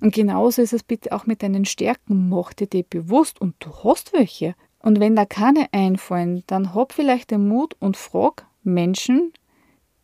Und 0.00 0.14
genauso 0.14 0.62
ist 0.62 0.72
es 0.72 0.82
bitte 0.82 1.12
auch 1.12 1.26
mit 1.26 1.42
deinen 1.42 1.64
Stärken. 1.64 2.28
Mach 2.28 2.52
dir 2.52 2.66
die 2.66 2.82
bewusst 2.82 3.40
und 3.40 3.54
du 3.60 3.70
hast 3.84 4.12
welche. 4.12 4.54
Und 4.82 5.00
wenn 5.00 5.16
da 5.16 5.26
keine 5.26 5.72
einfallen, 5.72 6.42
dann 6.46 6.74
hab 6.74 6.92
vielleicht 6.92 7.30
den 7.30 7.48
Mut 7.48 7.74
und 7.80 7.96
frag 7.96 8.46
Menschen, 8.62 9.32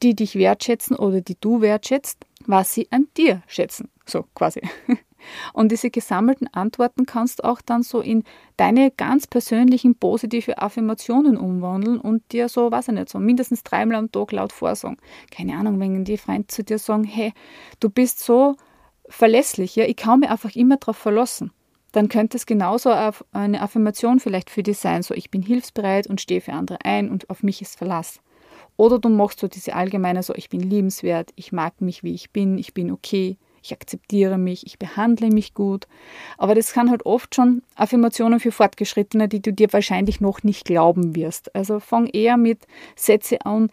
die 0.03 0.15
dich 0.15 0.35
wertschätzen 0.37 0.97
oder 0.97 1.21
die 1.21 1.37
du 1.41 1.61
wertschätzt, 1.61 2.19
was 2.47 2.75
sie 2.75 2.91
an 2.91 3.09
dir 3.17 3.43
schätzen. 3.47 3.89
So 4.05 4.25
quasi. 4.35 4.61
Und 5.53 5.73
diese 5.73 5.91
gesammelten 5.91 6.47
Antworten 6.53 7.07
kannst 7.07 7.41
du 7.41 7.45
auch 7.45 7.61
dann 7.61 7.83
so 7.83 8.01
in 8.01 8.25
deine 8.57 8.91
ganz 8.91 9.27
persönlichen 9.27 9.97
positive 9.97 10.59
Affirmationen 10.59 11.37
umwandeln 11.37 11.99
und 11.99 12.33
dir 12.33 12.49
so, 12.49 12.71
weiß 12.71 12.89
ich 12.89 12.95
nicht, 12.95 13.09
so 13.09 13.19
mindestens 13.19 13.65
dreimal 13.65 13.97
am 13.97 14.13
Tag 14.13 14.33
laut 14.33 14.53
vorsagen. 14.53 14.99
Keine 15.31 15.57
Ahnung, 15.57 15.81
wenn 15.81 16.05
die 16.05 16.19
Freunde 16.19 16.47
zu 16.47 16.63
dir 16.63 16.79
sagen, 16.79 17.05
hey, 17.05 17.33
du 17.81 17.91
bist 17.91 18.21
so 18.21 18.57
verlässlich, 19.09 19.77
ja, 19.77 19.85
ich 19.85 19.97
kann 19.97 20.21
mich 20.21 20.31
einfach 20.31 20.55
immer 20.55 20.77
darauf 20.77 20.97
verlassen. 20.97 21.53
Dann 21.93 22.09
könnte 22.09 22.37
es 22.37 22.47
genauso 22.47 22.91
eine 23.33 23.63
Affirmation 23.63 24.21
vielleicht 24.21 24.51
für 24.51 24.63
dich 24.63 24.79
sein, 24.79 25.03
so 25.03 25.15
ich 25.15 25.31
bin 25.31 25.43
hilfsbereit 25.43 26.07
und 26.07 26.21
stehe 26.21 26.41
für 26.41 26.53
andere 26.53 26.85
ein 26.85 27.11
und 27.11 27.31
auf 27.31 27.43
mich 27.43 27.63
ist 27.63 27.79
Verlass. 27.79 28.21
Oder 28.77 28.99
du 28.99 29.09
machst 29.09 29.41
so 29.41 29.49
diese 29.49 29.75
allgemeine, 29.75 30.23
so 30.23 30.35
ich 30.35 30.51
bin 30.51 30.61
liebenswert, 30.61 31.31
ich 31.37 31.53
mag 31.53 31.81
mich, 31.81 32.03
wie 32.03 32.15
ich 32.15 32.31
bin, 32.31 32.59
ich 32.59 32.75
bin 32.75 32.91
okay, 32.91 33.39
ich 33.63 33.73
akzeptiere 33.73 34.37
mich, 34.37 34.67
ich 34.67 34.79
behandle 34.79 35.29
mich 35.29 35.55
gut. 35.55 35.87
Aber 36.37 36.55
das 36.55 36.73
kann 36.73 36.91
halt 36.91 37.07
oft 37.07 37.35
schon 37.35 37.63
Affirmationen 37.75 38.41
für 38.41 38.53
Fortgeschrittene, 38.53 39.29
die 39.29 39.41
du 39.41 39.53
dir 39.53 39.73
wahrscheinlich 39.73 40.21
noch 40.21 40.43
nicht 40.43 40.67
glauben 40.67 41.17
wirst. 41.17 41.55
Also 41.55 41.81
fang 41.81 42.07
eher 42.07 42.37
mit 42.37 42.67
Sätze 42.95 43.45
an, 43.47 43.71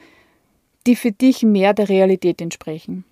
die 0.87 0.95
für 0.95 1.11
dich 1.11 1.43
mehr 1.43 1.73
der 1.73 1.89
Realität 1.89 2.41
entsprechen. 2.41 3.03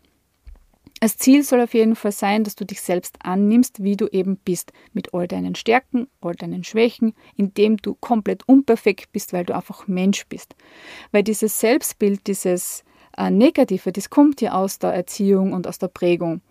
Das 1.02 1.18
Ziel 1.18 1.44
soll 1.44 1.62
auf 1.62 1.74
jeden 1.74 1.96
Fall 1.96 2.12
sein, 2.12 2.44
dass 2.44 2.56
du 2.56 2.64
dich 2.64 2.80
selbst 2.80 3.16
annimmst, 3.24 3.82
wie 3.82 3.98
du 3.98 4.06
eben 4.12 4.38
bist, 4.38 4.72
mit 4.94 5.16
all 5.16 5.28
deinen 5.28 5.56
Stärken, 5.56 6.08
all 6.22 6.36
deinen 6.36 6.64
Schwächen, 6.64 7.16
indem 7.36 7.78
du 7.78 7.96
komplett 7.96 8.48
unperfekt 8.48 9.12
bist, 9.12 9.34
weil 9.34 9.44
du 9.44 9.56
einfach 9.56 9.88
Mensch 9.88 10.28
bist. 10.28 10.56
Weil 11.12 11.24
dieses 11.24 11.60
Selbstbild, 11.60 12.28
dieses 12.28 12.84
äh, 13.18 13.32
Negative, 13.32 13.92
das 13.92 14.12
kommt 14.12 14.42
ja 14.42 14.52
aus 14.52 14.78
der 14.78 14.94
Erziehung 14.94 15.54
und 15.54 15.66
aus 15.66 15.80
der 15.80 15.88
Prägung. 15.88 16.42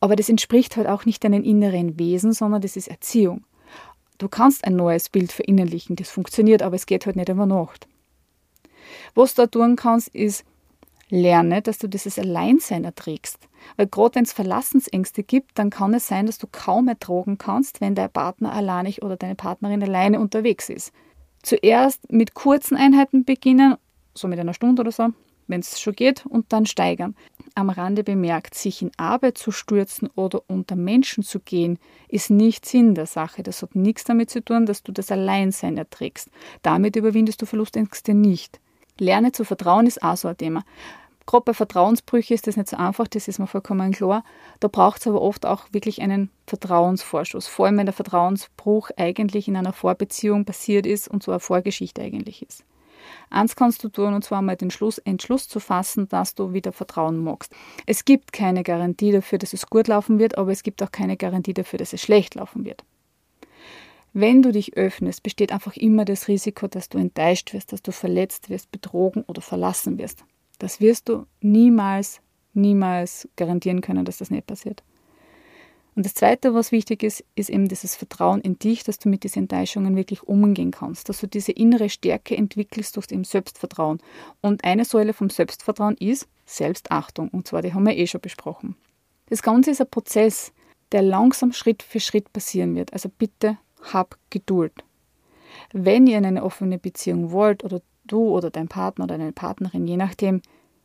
Aber 0.00 0.16
das 0.16 0.30
entspricht 0.30 0.78
halt 0.78 0.86
auch 0.86 1.04
nicht 1.04 1.22
deinem 1.22 1.44
inneren 1.44 1.98
Wesen, 1.98 2.32
sondern 2.32 2.62
das 2.62 2.76
ist 2.76 2.88
Erziehung. 2.88 3.44
Du 4.16 4.28
kannst 4.28 4.64
ein 4.64 4.74
neues 4.74 5.10
Bild 5.10 5.32
verinnerlichen, 5.32 5.96
das 5.96 6.08
funktioniert, 6.08 6.62
aber 6.62 6.76
es 6.76 6.86
geht 6.86 7.04
halt 7.04 7.16
nicht 7.16 7.28
über 7.28 7.44
Nacht. 7.44 7.86
Was 9.14 9.34
du 9.34 9.42
da 9.42 9.48
tun 9.48 9.76
kannst, 9.76 10.08
ist 10.14 10.46
Lerne, 11.10 11.62
dass 11.62 11.78
du 11.78 11.88
dieses 11.88 12.18
Alleinsein 12.18 12.84
erträgst. 12.84 13.48
Weil 13.76 13.86
gerade 13.86 14.16
wenn 14.16 14.24
es 14.24 14.32
Verlassensängste 14.32 15.22
gibt, 15.22 15.58
dann 15.58 15.70
kann 15.70 15.94
es 15.94 16.06
sein, 16.06 16.26
dass 16.26 16.38
du 16.38 16.46
kaum 16.50 16.88
ertragen 16.88 17.38
kannst, 17.38 17.80
wenn 17.80 17.94
dein 17.94 18.10
Partner 18.10 18.52
alleinig 18.52 19.02
oder 19.02 19.16
deine 19.16 19.34
Partnerin 19.34 19.82
alleine 19.82 20.20
unterwegs 20.20 20.68
ist. 20.68 20.92
Zuerst 21.42 22.12
mit 22.12 22.34
kurzen 22.34 22.76
Einheiten 22.76 23.24
beginnen, 23.24 23.76
so 24.14 24.28
mit 24.28 24.38
einer 24.38 24.54
Stunde 24.54 24.80
oder 24.80 24.92
so, 24.92 25.08
wenn 25.46 25.60
es 25.60 25.80
schon 25.80 25.94
geht, 25.94 26.26
und 26.26 26.52
dann 26.52 26.66
steigern. 26.66 27.16
Am 27.54 27.70
Rande 27.70 28.04
bemerkt, 28.04 28.54
sich 28.54 28.82
in 28.82 28.90
Arbeit 28.96 29.38
zu 29.38 29.50
stürzen 29.50 30.08
oder 30.14 30.42
unter 30.46 30.76
Menschen 30.76 31.24
zu 31.24 31.40
gehen, 31.40 31.78
ist 32.08 32.30
nicht 32.30 32.66
Sinn 32.66 32.94
der 32.94 33.06
Sache. 33.06 33.42
Das 33.42 33.62
hat 33.62 33.74
nichts 33.74 34.04
damit 34.04 34.30
zu 34.30 34.44
tun, 34.44 34.66
dass 34.66 34.82
du 34.82 34.92
das 34.92 35.10
Alleinsein 35.10 35.78
erträgst. 35.78 36.28
Damit 36.62 36.96
überwindest 36.96 37.40
du 37.40 37.46
Verlustängste 37.46 38.14
nicht. 38.14 38.60
Lerne 39.00 39.32
zu 39.32 39.44
vertrauen 39.44 39.86
ist 39.86 40.02
auch 40.02 40.16
so 40.16 40.28
ein 40.28 40.36
Thema. 40.36 40.64
Gerade 41.26 41.44
bei 41.44 41.52
Vertrauensbrüchen 41.52 42.34
ist 42.34 42.46
das 42.46 42.56
nicht 42.56 42.70
so 42.70 42.78
einfach, 42.78 43.06
das 43.06 43.28
ist 43.28 43.38
mir 43.38 43.46
vollkommen 43.46 43.92
klar. 43.92 44.24
Da 44.60 44.68
braucht 44.68 45.00
es 45.00 45.06
aber 45.06 45.20
oft 45.20 45.44
auch 45.44 45.66
wirklich 45.72 46.00
einen 46.00 46.30
Vertrauensvorschuss. 46.46 47.46
Vor 47.46 47.66
allem, 47.66 47.76
wenn 47.76 47.86
der 47.86 47.92
Vertrauensbruch 47.92 48.90
eigentlich 48.96 49.46
in 49.46 49.56
einer 49.56 49.74
Vorbeziehung 49.74 50.46
passiert 50.46 50.86
ist 50.86 51.06
und 51.06 51.22
so 51.22 51.30
eine 51.30 51.40
Vorgeschichte 51.40 52.00
eigentlich 52.00 52.40
ist. 52.40 52.64
Eins 53.30 53.56
kannst 53.56 53.84
du 53.84 53.88
tun, 53.90 54.14
und 54.14 54.24
zwar 54.24 54.40
mal 54.40 54.56
den 54.56 54.70
Schluss, 54.70 54.98
Entschluss 54.98 55.48
zu 55.48 55.60
fassen, 55.60 56.08
dass 56.08 56.34
du 56.34 56.52
wieder 56.52 56.72
Vertrauen 56.72 57.22
magst. 57.22 57.52
Es 57.84 58.04
gibt 58.04 58.32
keine 58.32 58.62
Garantie 58.62 59.12
dafür, 59.12 59.38
dass 59.38 59.52
es 59.52 59.66
gut 59.66 59.88
laufen 59.88 60.18
wird, 60.18 60.38
aber 60.38 60.50
es 60.50 60.62
gibt 60.62 60.82
auch 60.82 60.92
keine 60.92 61.16
Garantie 61.16 61.54
dafür, 61.54 61.78
dass 61.78 61.92
es 61.92 62.00
schlecht 62.00 62.36
laufen 62.36 62.64
wird. 62.64 62.84
Wenn 64.20 64.42
du 64.42 64.50
dich 64.50 64.76
öffnest, 64.76 65.22
besteht 65.22 65.52
einfach 65.52 65.76
immer 65.76 66.04
das 66.04 66.26
Risiko, 66.26 66.66
dass 66.66 66.88
du 66.88 66.98
enttäuscht 66.98 67.52
wirst, 67.52 67.72
dass 67.72 67.82
du 67.82 67.92
verletzt 67.92 68.50
wirst, 68.50 68.72
betrogen 68.72 69.22
oder 69.28 69.40
verlassen 69.40 69.96
wirst. 69.96 70.24
Das 70.58 70.80
wirst 70.80 71.08
du 71.08 71.26
niemals, 71.40 72.20
niemals 72.52 73.28
garantieren 73.36 73.80
können, 73.80 74.04
dass 74.04 74.16
das 74.16 74.32
nicht 74.32 74.48
passiert. 74.48 74.82
Und 75.94 76.04
das 76.04 76.14
Zweite, 76.14 76.52
was 76.52 76.72
wichtig 76.72 77.04
ist, 77.04 77.24
ist 77.36 77.48
eben 77.48 77.68
dieses 77.68 77.94
Vertrauen 77.94 78.40
in 78.40 78.58
dich, 78.58 78.82
dass 78.82 78.98
du 78.98 79.08
mit 79.08 79.22
diesen 79.22 79.42
Enttäuschungen 79.44 79.94
wirklich 79.94 80.24
umgehen 80.24 80.72
kannst, 80.72 81.08
dass 81.08 81.20
du 81.20 81.28
diese 81.28 81.52
innere 81.52 81.88
Stärke 81.88 82.36
entwickelst 82.36 82.96
durch 82.96 83.06
dem 83.06 83.22
Selbstvertrauen. 83.22 84.00
Und 84.40 84.64
eine 84.64 84.84
Säule 84.84 85.12
vom 85.12 85.30
Selbstvertrauen 85.30 85.96
ist 85.96 86.26
Selbstachtung. 86.44 87.28
Und 87.28 87.46
zwar, 87.46 87.62
die 87.62 87.72
haben 87.72 87.86
wir 87.86 87.96
eh 87.96 88.08
schon 88.08 88.20
besprochen. 88.20 88.74
Das 89.28 89.42
Ganze 89.42 89.70
ist 89.70 89.80
ein 89.80 89.88
Prozess, 89.88 90.52
der 90.90 91.02
langsam 91.02 91.52
Schritt 91.52 91.84
für 91.84 92.00
Schritt 92.00 92.32
passieren 92.32 92.74
wird. 92.74 92.92
Also 92.92 93.08
bitte 93.08 93.58
hab 93.82 94.16
Geduld. 94.30 94.72
Wenn 95.72 96.06
ihr 96.06 96.18
in 96.18 96.26
eine 96.26 96.44
offene 96.44 96.78
Beziehung 96.78 97.30
wollt 97.30 97.64
oder 97.64 97.80
du 98.04 98.28
oder 98.28 98.50
dein 98.50 98.68
Partner 98.68 99.04
oder 99.04 99.18
deine 99.18 99.32
Partnerin, 99.32 99.86
je 99.86 99.96
nachdem, 99.96 100.42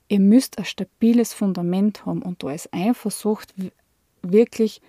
ihr 0.08 0.20
müsst 0.20 0.58
ein 0.58 0.66
stabiles 0.66 1.34
Fundament 1.34 2.06
haben 2.06 2.22
und 2.22 2.44
da 2.44 2.52
ist 2.52 2.74
Eifersucht 2.74 3.54
wirklich 4.22 4.82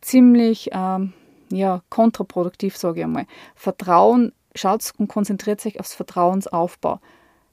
ziemlich 0.00 0.70
ähm, 0.72 1.12
ja, 1.50 1.82
kontraproduktiv, 1.88 2.76
sage 2.76 3.00
ich 3.00 3.04
einmal. 3.04 3.26
Vertrauen, 3.54 4.32
schaut 4.54 4.92
und 4.98 5.08
konzentriert 5.08 5.60
sich 5.60 5.80
aufs 5.80 5.94
Vertrauensaufbau. 5.94 7.00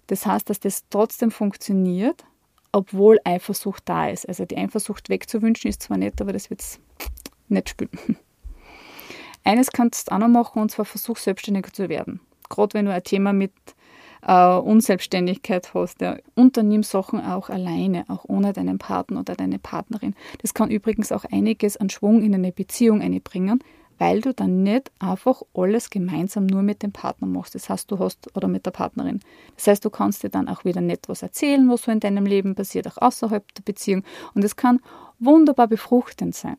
Das 0.08 0.26
heißt, 0.26 0.50
dass 0.50 0.60
das 0.60 0.86
trotzdem 0.90 1.32
funktioniert, 1.32 2.26
obwohl 2.72 3.20
Eifersucht 3.24 3.84
da 3.86 4.10
ist. 4.10 4.28
Also 4.28 4.46
die 4.46 4.58
Eifersucht 4.58 5.10
wegzuwünschen 5.10 5.70
ist 5.70 5.84
zwar 5.84 5.98
nett, 5.98 6.22
aber 6.22 6.34
das 6.34 6.50
wird 6.50 6.62
es 6.62 6.80
nicht 7.48 7.70
spielen. 7.70 8.18
Eines 9.46 9.72
kannst 9.72 10.10
du 10.10 10.16
auch 10.16 10.20
noch 10.20 10.28
machen, 10.28 10.62
und 10.62 10.72
zwar 10.72 10.86
versuch 10.86 11.18
selbstständiger 11.18 11.72
zu 11.72 11.88
werden. 11.88 12.20
Gerade 12.50 12.74
wenn 12.74 12.86
du 12.86 12.94
ein 12.94 13.04
Thema 13.04 13.32
mit 13.32 13.54
äh, 14.26 14.58
Unselbstständigkeit 14.58 15.74
hast. 15.74 16.02
Ja. 16.02 16.18
Unternimm 16.36 16.84
Sachen 16.84 17.22
auch 17.22 17.50
alleine, 17.50 18.06
auch 18.10 18.26
ohne 18.28 18.54
deinen 18.54 18.78
Partner 18.78 19.22
oder 19.22 19.36
deine 19.36 19.60
Partnerin. 19.60 20.16
Das 20.42 20.54
kann 20.54 20.70
übrigens 20.70 21.12
auch 21.12 21.26
einiges 21.26 21.78
an 21.78 21.90
Schwung 21.90 22.22
in 22.22 22.34
eine 22.34 22.52
Beziehung 22.52 23.02
einbringen, 23.02 23.60
weil 23.98 24.22
du 24.22 24.34
dann 24.34 24.64
nicht 24.64 24.92
einfach 25.00 25.42
alles 25.54 25.90
gemeinsam 25.90 26.48
nur 26.48 26.64
mit 26.64 26.84
dem 26.84 26.92
Partner 26.92 27.28
machst. 27.28 27.56
Das 27.56 27.70
heißt, 27.70 27.90
du 27.92 28.00
hast 28.00 28.36
oder 28.36 28.48
mit 28.48 28.66
der 28.66 28.72
Partnerin. 28.72 29.22
Das 29.56 29.68
heißt, 29.68 29.86
du 29.86 29.90
kannst 29.90 30.24
dir 30.24 30.30
dann 30.30 30.50
auch 30.50 30.66
wieder 30.66 30.82
nett 30.82 31.08
was 31.08 31.22
erzählen, 31.22 31.70
was 31.70 31.84
so 31.84 31.92
in 31.92 32.00
deinem 32.00 32.26
Leben 32.26 32.56
passiert, 32.56 32.88
auch 32.88 33.02
außerhalb 33.02 33.54
der 33.54 33.64
Beziehung. 33.64 34.04
Und 34.34 34.44
es 34.44 34.56
kann 34.56 34.82
wunderbar 35.20 35.68
befruchtend 35.68 36.36
sein. 36.36 36.58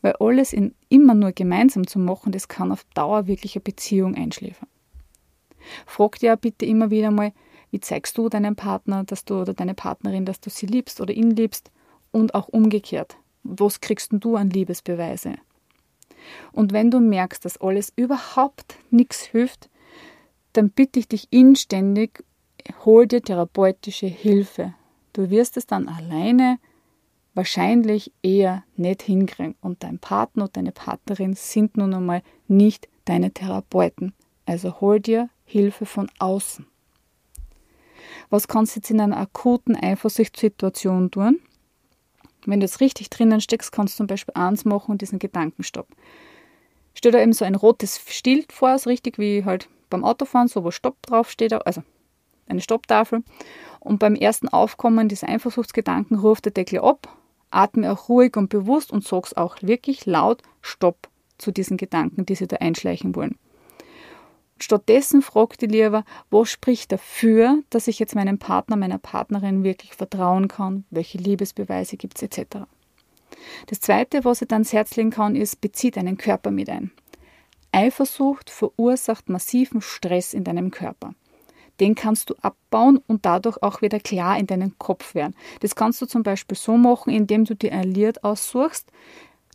Weil 0.00 0.14
alles 0.20 0.52
in, 0.52 0.74
immer 0.88 1.14
nur 1.14 1.32
gemeinsam 1.32 1.86
zu 1.86 1.98
machen, 1.98 2.32
das 2.32 2.48
kann 2.48 2.72
auf 2.72 2.84
Dauer 2.94 3.26
wirklich 3.26 3.56
eine 3.56 3.62
Beziehung 3.62 4.14
einschläfern. 4.14 4.68
Frag 5.86 6.18
dir 6.18 6.36
bitte 6.36 6.66
immer 6.66 6.90
wieder 6.90 7.10
mal, 7.10 7.32
wie 7.70 7.80
zeigst 7.80 8.18
du 8.18 8.28
deinem 8.28 8.56
Partner, 8.56 9.04
dass 9.04 9.24
du 9.24 9.40
oder 9.40 9.54
deine 9.54 9.74
Partnerin, 9.74 10.24
dass 10.24 10.40
du 10.40 10.50
sie 10.50 10.66
liebst 10.66 11.00
oder 11.00 11.14
ihn 11.14 11.30
liebst 11.30 11.70
und 12.10 12.34
auch 12.34 12.48
umgekehrt. 12.48 13.16
Was 13.42 13.80
kriegst 13.80 14.10
du 14.12 14.36
an 14.36 14.50
Liebesbeweise? 14.50 15.36
Und 16.52 16.72
wenn 16.72 16.90
du 16.90 17.00
merkst, 17.00 17.44
dass 17.44 17.60
alles 17.60 17.92
überhaupt 17.96 18.76
nichts 18.90 19.22
hilft, 19.22 19.70
dann 20.52 20.70
bitte 20.70 21.00
ich 21.00 21.08
dich 21.08 21.28
inständig, 21.30 22.24
hol 22.84 23.06
dir 23.06 23.22
therapeutische 23.22 24.06
Hilfe. 24.06 24.74
Du 25.12 25.30
wirst 25.30 25.56
es 25.56 25.66
dann 25.66 25.88
alleine 25.88 26.58
wahrscheinlich 27.34 28.12
eher 28.22 28.64
nicht 28.76 29.02
hinkriegen. 29.02 29.54
Und 29.60 29.82
dein 29.82 29.98
Partner 29.98 30.44
und 30.44 30.56
deine 30.56 30.72
Partnerin 30.72 31.34
sind 31.34 31.76
nun 31.76 31.94
einmal 31.94 32.22
nicht 32.48 32.88
deine 33.04 33.30
Therapeuten. 33.30 34.12
Also 34.46 34.80
hol 34.80 35.00
dir 35.00 35.28
Hilfe 35.44 35.86
von 35.86 36.10
außen. 36.18 36.66
Was 38.30 38.48
kannst 38.48 38.74
du 38.74 38.80
jetzt 38.80 38.90
in 38.90 39.00
einer 39.00 39.18
akuten 39.18 39.76
Eifersuchtssituation 39.76 41.10
tun? 41.10 41.40
Wenn 42.44 42.60
du 42.60 42.66
jetzt 42.66 42.80
richtig 42.80 43.10
drinnen 43.10 43.40
steckst, 43.40 43.70
kannst 43.72 43.94
du 43.94 43.98
zum 43.98 44.06
Beispiel 44.06 44.34
eins 44.34 44.64
machen 44.64 44.92
und 44.92 45.00
diesen 45.00 45.18
Gedankenstopp. 45.18 45.86
Stell 46.94 47.12
dir 47.12 47.22
eben 47.22 47.32
so 47.32 47.44
ein 47.44 47.54
rotes 47.54 48.00
Schild 48.08 48.52
vor, 48.52 48.78
so 48.78 48.90
richtig 48.90 49.18
wie 49.18 49.44
halt 49.44 49.68
beim 49.90 50.04
Autofahren, 50.04 50.48
so 50.48 50.64
wo 50.64 50.70
Stopp 50.70 51.00
draufsteht, 51.02 51.52
also 51.52 51.82
eine 52.46 52.60
Stopptafel. 52.60 53.22
Und 53.80 53.98
beim 53.98 54.14
ersten 54.14 54.48
Aufkommen 54.48 55.08
dieser 55.08 55.28
Eifersuchtsgedanken 55.28 56.18
ruft 56.18 56.44
der 56.44 56.52
Deckel 56.52 56.80
ab, 56.80 57.08
atme 57.54 57.92
auch 57.92 58.08
ruhig 58.08 58.36
und 58.36 58.48
bewusst 58.48 58.92
und 58.92 59.04
sag's 59.04 59.34
auch 59.34 59.56
wirklich 59.62 60.06
laut 60.06 60.42
Stopp 60.60 61.08
zu 61.38 61.50
diesen 61.50 61.76
Gedanken, 61.76 62.26
die 62.26 62.34
sie 62.34 62.46
da 62.46 62.56
einschleichen 62.56 63.14
wollen. 63.14 63.36
Stattdessen 64.58 65.22
frag 65.22 65.58
die 65.58 65.66
lieber, 65.66 66.04
was 66.30 66.48
spricht 66.48 66.92
dafür, 66.92 67.58
dass 67.70 67.88
ich 67.88 67.98
jetzt 67.98 68.14
meinem 68.14 68.38
Partner, 68.38 68.76
meiner 68.76 68.98
Partnerin 68.98 69.64
wirklich 69.64 69.94
vertrauen 69.94 70.46
kann, 70.46 70.84
welche 70.90 71.18
Liebesbeweise 71.18 71.96
gibt 71.96 72.16
es 72.16 72.22
etc. 72.22 72.58
Das 73.66 73.80
Zweite, 73.80 74.24
was 74.24 74.40
ich 74.40 74.48
dann 74.48 74.60
ins 74.60 74.72
Herz 74.72 74.94
legen 74.94 75.10
kann, 75.10 75.34
ist, 75.34 75.60
bezieh 75.60 75.90
deinen 75.90 76.16
Körper 76.16 76.52
mit 76.52 76.68
ein. 76.68 76.92
Eifersucht 77.72 78.50
verursacht 78.50 79.28
massiven 79.28 79.80
Stress 79.80 80.34
in 80.34 80.44
deinem 80.44 80.70
Körper. 80.70 81.14
Den 81.82 81.96
kannst 81.96 82.30
du 82.30 82.34
abbauen 82.42 83.00
und 83.08 83.26
dadurch 83.26 83.60
auch 83.60 83.82
wieder 83.82 83.98
klar 83.98 84.38
in 84.38 84.46
deinen 84.46 84.78
Kopf 84.78 85.16
werden. 85.16 85.34
Das 85.60 85.74
kannst 85.74 86.00
du 86.00 86.06
zum 86.06 86.22
Beispiel 86.22 86.56
so 86.56 86.76
machen, 86.76 87.12
indem 87.12 87.44
du 87.44 87.56
dir 87.56 87.72
ein 87.72 87.92
Lied 87.92 88.22
aussuchst, 88.22 88.86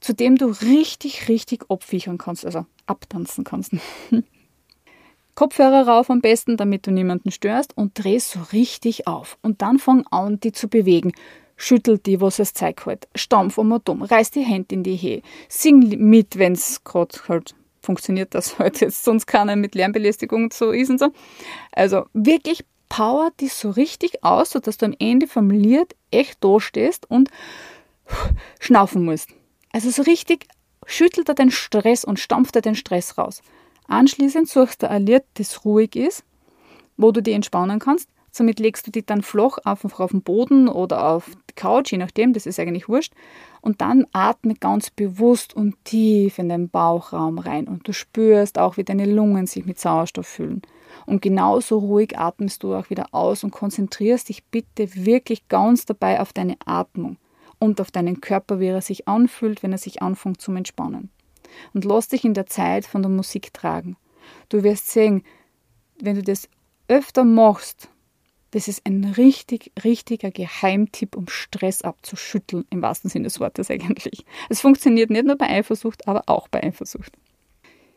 zu 0.02 0.14
dem 0.14 0.36
du 0.36 0.48
richtig, 0.48 1.30
richtig 1.30 1.64
abfichern 1.70 2.18
kannst, 2.18 2.46
also 2.46 2.66
abtanzen 2.86 3.46
kannst. 3.46 3.78
Kopfhörer 5.36 5.88
rauf 5.88 6.10
am 6.10 6.20
besten, 6.20 6.58
damit 6.58 6.86
du 6.86 6.92
niemanden 6.92 7.32
störst 7.32 7.78
und 7.78 8.04
dreh 8.04 8.20
so 8.20 8.42
richtig 8.52 9.08
auf. 9.08 9.38
Und 9.42 9.62
dann 9.62 9.80
fang 9.80 10.06
an, 10.08 10.42
die 10.42 10.52
zu 10.52 10.68
bewegen. 10.68 11.14
Schüttel 11.56 11.98
die, 11.98 12.20
was 12.20 12.40
es 12.40 12.54
Zeug 12.54 12.86
halt. 12.86 13.08
Stampf 13.16 13.58
um 13.58 13.72
und 13.72 13.88
um, 13.88 14.02
reiß 14.02 14.32
die 14.32 14.42
Hände 14.42 14.76
in 14.76 14.84
die 14.84 14.98
Höhe. 14.98 15.22
Sing 15.48 15.80
mit, 15.98 16.38
wenn 16.38 16.52
es 16.52 16.84
gerade 16.84 17.18
halt 17.30 17.56
funktioniert, 17.88 18.36
das 18.36 18.60
halt 18.60 18.80
jetzt 18.82 19.04
sonst 19.04 19.26
keiner 19.26 19.56
mit 19.56 19.74
Lärmbelästigung 19.74 20.52
so 20.52 20.72
ist 20.72 20.92
und 20.92 21.00
so. 21.00 21.10
Also 21.72 22.06
wirklich 22.14 22.64
power 22.90 23.32
die 23.40 23.48
so 23.48 23.72
richtig 23.72 24.24
aus, 24.24 24.52
sodass 24.52 24.78
du 24.78 24.86
am 24.86 24.96
Ende 25.00 25.28
vom 25.28 25.50
Lied 25.50 25.96
echt 26.12 26.38
da 26.42 26.60
stehst 26.60 27.10
und 27.10 27.32
schnaufen 28.60 29.04
musst. 29.04 29.30
Also 29.72 29.90
so 29.90 30.04
richtig 30.04 30.48
schüttelt 30.86 31.28
er 31.30 31.36
den 31.36 31.52
Stress 31.52 32.06
und 32.06 32.20
stampft 32.20 32.56
er 32.56 32.62
den 32.62 32.76
Stress 32.76 33.18
raus. 33.18 33.42
Anschließend 33.88 34.50
suchst 34.50 34.84
du 34.84 34.90
ein 34.90 35.06
Lied, 35.06 35.24
das 35.36 35.66
ruhig 35.66 35.96
ist, 35.96 36.24
wo 36.98 37.12
du 37.12 37.22
dich 37.22 37.36
entspannen 37.36 37.80
kannst. 37.80 38.10
Somit 38.38 38.60
legst 38.60 38.86
du 38.86 38.92
dich 38.92 39.06
dann 39.06 39.24
flach 39.24 39.58
einfach 39.64 40.00
auf 40.00 40.12
den 40.12 40.22
Boden 40.22 40.68
oder 40.68 41.10
auf 41.10 41.32
die 41.50 41.56
Couch, 41.56 41.92
je 41.92 41.98
nachdem, 41.98 42.34
das 42.34 42.46
ist 42.46 42.60
eigentlich 42.60 42.88
wurscht. 42.88 43.14
Und 43.62 43.82
dann 43.82 44.06
atme 44.12 44.54
ganz 44.54 44.92
bewusst 44.92 45.56
und 45.56 45.84
tief 45.86 46.38
in 46.38 46.48
den 46.48 46.70
Bauchraum 46.70 47.40
rein 47.40 47.68
und 47.68 47.88
du 47.88 47.94
spürst 47.94 48.60
auch, 48.60 48.78
wie 48.78 48.84
deine 48.84 49.06
Lungen 49.06 49.48
sich 49.48 49.66
mit 49.66 49.80
Sauerstoff 49.80 50.28
füllen. 50.28 50.62
Und 51.08 51.24
genauso 51.24 51.80
ruhig 51.80 52.20
atmest 52.20 52.62
du 52.62 52.76
auch 52.76 52.92
wieder 52.92 53.08
aus 53.12 53.44
und 53.44 53.50
konzentrierst 53.50 54.30
dich 54.30 54.46
bitte 54.46 54.88
wirklich 54.94 55.48
ganz 55.48 55.86
dabei 55.86 56.22
auf 56.22 56.32
deine 56.32 56.58
Atmung 56.64 57.18
und 57.58 57.82
auf 57.82 57.90
deinen 57.90 58.22
Körper, 58.22 58.60
wie 58.60 58.68
er 58.68 58.82
sich 58.82 59.08
anfühlt, 59.08 59.64
wenn 59.64 59.72
er 59.72 59.80
sich 59.80 60.04
anfängt 60.04 60.42
zum 60.42 60.58
Entspannen 60.58 61.10
und 61.74 61.86
lass 61.86 62.10
dich 62.10 62.24
in 62.24 62.36
der 62.36 62.46
Zeit 62.46 62.86
von 62.86 63.02
der 63.02 63.10
Musik 63.10 63.52
tragen. 63.52 63.98
Du 64.50 64.62
wirst 64.62 64.92
sehen, 64.92 65.24
wenn 66.00 66.16
du 66.16 66.22
das 66.22 66.48
öfter 66.88 67.24
machst, 67.24 67.90
das 68.52 68.68
ist 68.68 68.86
ein 68.86 69.04
richtig, 69.04 69.72
richtiger 69.84 70.32
Geheimtipp, 70.32 71.16
um 71.16 71.28
Stress 71.28 71.82
abzuschütteln, 71.82 72.66
im 72.70 72.82
wahrsten 72.82 73.10
Sinne 73.10 73.26
des 73.26 73.40
Wortes 73.40 73.70
eigentlich. 73.70 74.26
Es 74.50 74.62
funktioniert 74.62 75.10
nicht 75.10 75.26
nur 75.26 75.36
bei 75.36 75.50
Eifersucht, 75.50 76.08
aber 76.08 76.24
auch 76.28 76.48
bei 76.48 76.64
Eifersucht. 76.64 77.14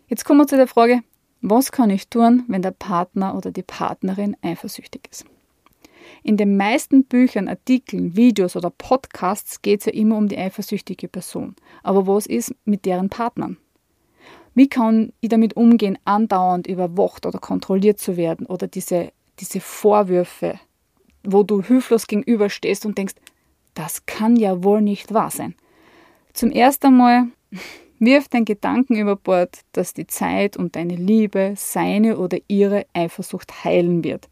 Jetzt 0.09 0.25
kommen 0.25 0.41
wir 0.41 0.49
zu 0.49 0.57
der 0.57 0.67
Frage, 0.67 1.03
was 1.41 1.73
kann 1.73 1.91
ich 1.91 2.09
tun, 2.09 2.45
wenn 2.49 2.63
der 2.63 2.73
Partner 2.73 3.37
oder 3.37 3.51
die 3.51 3.63
Partnerin 3.63 4.37
eifersüchtig 4.43 5.03
ist? 5.11 5.25
In 6.23 6.37
den 6.37 6.57
meisten 6.57 7.05
Büchern, 7.05 7.49
Artikeln, 7.49 8.17
Videos 8.17 8.57
oder 8.57 8.71
Podcasts 8.71 9.63
geht 9.63 9.81
es 9.81 9.87
ja 9.87 9.93
immer 9.93 10.17
um 10.17 10.29
die 10.29 10.37
eifersüchtige 10.37 11.09
Person. 11.09 11.55
Aber 11.83 12.07
was 12.07 12.27
ist 12.27 12.55
mit 12.65 12.85
deren 12.85 13.09
Partnern? 13.09 13.57
Wie 14.55 14.69
kann 14.69 15.13
ich 15.21 15.29
damit 15.29 15.57
umgehen, 15.57 15.99
andauernd 16.05 16.67
überwacht 16.67 17.25
oder 17.25 17.39
kontrolliert 17.39 17.99
zu 17.99 18.17
werden 18.17 18.47
oder 18.47 18.67
diese, 18.67 19.13
diese 19.41 19.61
Vorwürfe, 19.61 20.59
wo 21.23 21.43
du 21.43 21.63
hilflos 21.63 22.07
gegenüberstehst 22.07 22.87
und 22.87 22.97
denkst, 22.99 23.15
das 23.75 24.07
kann 24.07 24.37
ja 24.37 24.63
wohl 24.63 24.83
nicht 24.83 25.15
wahr 25.15 25.31
sein. 25.31 25.55
Zum 26.33 26.51
ersten 26.51 26.97
Mal 26.97 27.27
wirf 27.99 28.29
den 28.29 28.45
Gedanken 28.45 28.97
über 28.97 29.17
Bord, 29.17 29.61
dass 29.73 29.95
die 29.95 30.07
Zeit 30.07 30.57
und 30.57 30.77
deine 30.77 30.97
Liebe 30.97 31.55
seine 31.57 32.19
oder 32.19 32.39
ihre 32.49 32.87
Eifersucht 32.95 33.65
heilen 33.65 34.05
wird 34.05 34.29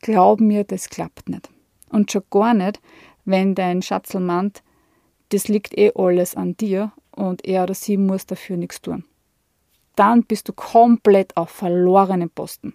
glaub 0.00 0.40
mir, 0.40 0.64
das 0.64 0.88
klappt 0.88 1.28
nicht. 1.28 1.48
Und 1.90 2.10
schon 2.12 2.22
gar 2.30 2.54
nicht, 2.54 2.80
wenn 3.24 3.54
dein 3.54 3.82
Schatzel 3.82 4.20
meint, 4.20 4.62
das 5.30 5.48
liegt 5.48 5.76
eh 5.76 5.92
alles 5.94 6.34
an 6.34 6.56
dir 6.56 6.92
und 7.12 7.44
er 7.44 7.64
oder 7.64 7.74
sie 7.74 7.96
muss 7.96 8.26
dafür 8.26 8.56
nichts 8.56 8.80
tun. 8.80 9.04
Dann 9.96 10.22
bist 10.22 10.48
du 10.48 10.52
komplett 10.52 11.36
auf 11.36 11.50
verlorenen 11.50 12.30
Posten. 12.30 12.74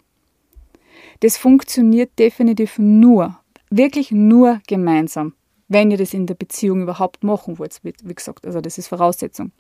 Das 1.19 1.37
funktioniert 1.37 2.17
definitiv 2.19 2.79
nur, 2.79 3.37
wirklich 3.69 4.11
nur 4.11 4.61
gemeinsam, 4.67 5.33
wenn 5.67 5.91
ihr 5.91 5.97
das 5.97 6.13
in 6.13 6.27
der 6.27 6.35
Beziehung 6.35 6.83
überhaupt 6.83 7.23
machen 7.23 7.59
wollt, 7.59 7.79
wie 7.83 8.15
gesagt. 8.15 8.45
Also 8.45 8.61
das 8.61 8.77
ist 8.77 8.87
Voraussetzung. 8.87 9.51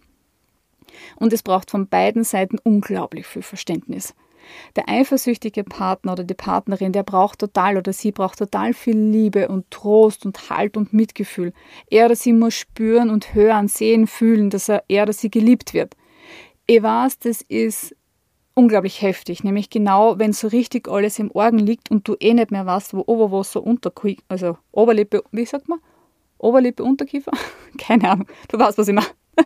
Und 1.15 1.33
es 1.33 1.43
braucht 1.43 1.71
von 1.71 1.87
beiden 1.87 2.23
Seiten 2.23 2.57
unglaublich 2.63 3.25
viel 3.25 3.41
Verständnis. 3.41 4.13
Der 4.75 4.89
eifersüchtige 4.89 5.63
Partner 5.63 6.13
oder 6.13 6.23
die 6.23 6.33
Partnerin, 6.33 6.91
der 6.91 7.03
braucht 7.03 7.39
total 7.39 7.77
oder 7.77 7.93
sie 7.93 8.11
braucht 8.11 8.39
total 8.39 8.73
viel 8.73 8.97
Liebe 8.97 9.47
und 9.47 9.71
Trost 9.71 10.25
und 10.25 10.49
Halt 10.49 10.75
und 10.75 10.93
Mitgefühl. 10.93 11.53
Er 11.89 12.07
oder 12.07 12.15
sie 12.15 12.33
muss 12.33 12.53
spüren 12.53 13.09
und 13.09 13.33
hören, 13.33 13.67
sehen, 13.67 14.07
fühlen, 14.07 14.49
dass 14.49 14.69
er, 14.69 14.83
er 14.87 15.03
oder 15.03 15.13
sie 15.13 15.31
geliebt 15.31 15.73
wird. 15.73 15.95
Ich 16.65 16.81
weiß, 16.81 17.19
das 17.19 17.41
ist 17.41 17.95
unglaublich 18.55 19.01
heftig, 19.01 19.43
nämlich 19.43 19.69
genau, 19.69 20.19
wenn 20.19 20.33
so 20.33 20.47
richtig 20.47 20.87
alles 20.87 21.19
im 21.19 21.31
Orgen 21.31 21.59
liegt 21.59 21.89
und 21.91 22.07
du 22.07 22.15
eh 22.19 22.33
nicht 22.33 22.51
mehr 22.51 22.65
weißt, 22.65 22.93
wo 22.93 23.03
Oberwasser, 23.05 23.63
Unterkiefer, 23.63 24.21
also 24.27 24.57
Oberlippe, 24.71 25.23
wie 25.31 25.45
sagt 25.45 25.67
man? 25.67 25.79
Oberlippe, 26.37 26.83
Unterkiefer? 26.83 27.31
Keine 27.77 28.11
Ahnung, 28.11 28.27
du 28.49 28.59
weißt, 28.59 28.77
was 28.77 28.87
ich 28.87 28.93
meine 28.93 29.07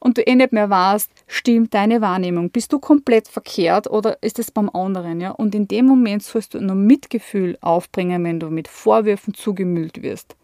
und 0.00 0.16
du 0.16 0.22
eh 0.22 0.34
nicht 0.34 0.52
mehr 0.52 0.70
weißt, 0.70 1.10
stimmt 1.26 1.74
deine 1.74 2.00
Wahrnehmung, 2.00 2.50
bist 2.50 2.72
du 2.72 2.78
komplett 2.78 3.26
verkehrt 3.26 3.90
oder 3.90 4.22
ist 4.22 4.38
es 4.38 4.50
beim 4.50 4.70
anderen, 4.70 5.20
ja? 5.20 5.30
Und 5.32 5.54
in 5.54 5.66
dem 5.66 5.86
Moment 5.86 6.22
sollst 6.22 6.54
du 6.54 6.60
nur 6.60 6.76
Mitgefühl 6.76 7.58
aufbringen, 7.60 8.22
wenn 8.24 8.38
du 8.38 8.50
mit 8.50 8.68
Vorwürfen 8.68 9.34
zugemüllt 9.34 10.02
wirst. 10.02 10.36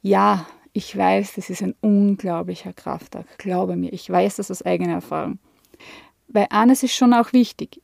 Ja, 0.00 0.46
ich 0.72 0.96
weiß, 0.96 1.34
das 1.34 1.50
ist 1.50 1.62
ein 1.62 1.74
unglaublicher 1.80 2.72
Kraftakt, 2.72 3.38
glaube 3.38 3.76
mir, 3.76 3.92
ich 3.92 4.08
weiß 4.08 4.36
das 4.36 4.50
aus 4.50 4.62
eigener 4.62 4.94
Erfahrung. 4.94 5.38
Weil 6.28 6.46
eines 6.50 6.82
ist 6.82 6.94
schon 6.94 7.14
auch 7.14 7.32
wichtig, 7.32 7.82